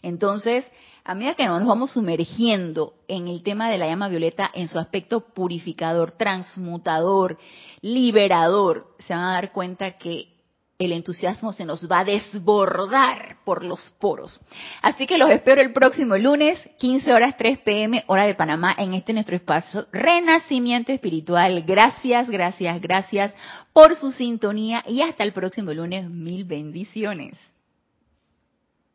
[0.04, 0.66] Entonces,
[1.04, 4.80] a medida que nos vamos sumergiendo en el tema de la llama violeta en su
[4.80, 7.38] aspecto purificador, transmutador,
[7.82, 10.40] liberador, se van a dar cuenta que
[10.80, 14.40] el entusiasmo se nos va a desbordar por los poros.
[14.82, 18.94] Así que los espero el próximo lunes, 15 horas 3 pm, hora de Panamá, en
[18.94, 21.64] este nuestro espacio Renacimiento Espiritual.
[21.64, 23.34] Gracias, gracias, gracias
[23.74, 26.10] por su sintonía y hasta el próximo lunes.
[26.10, 27.49] Mil bendiciones.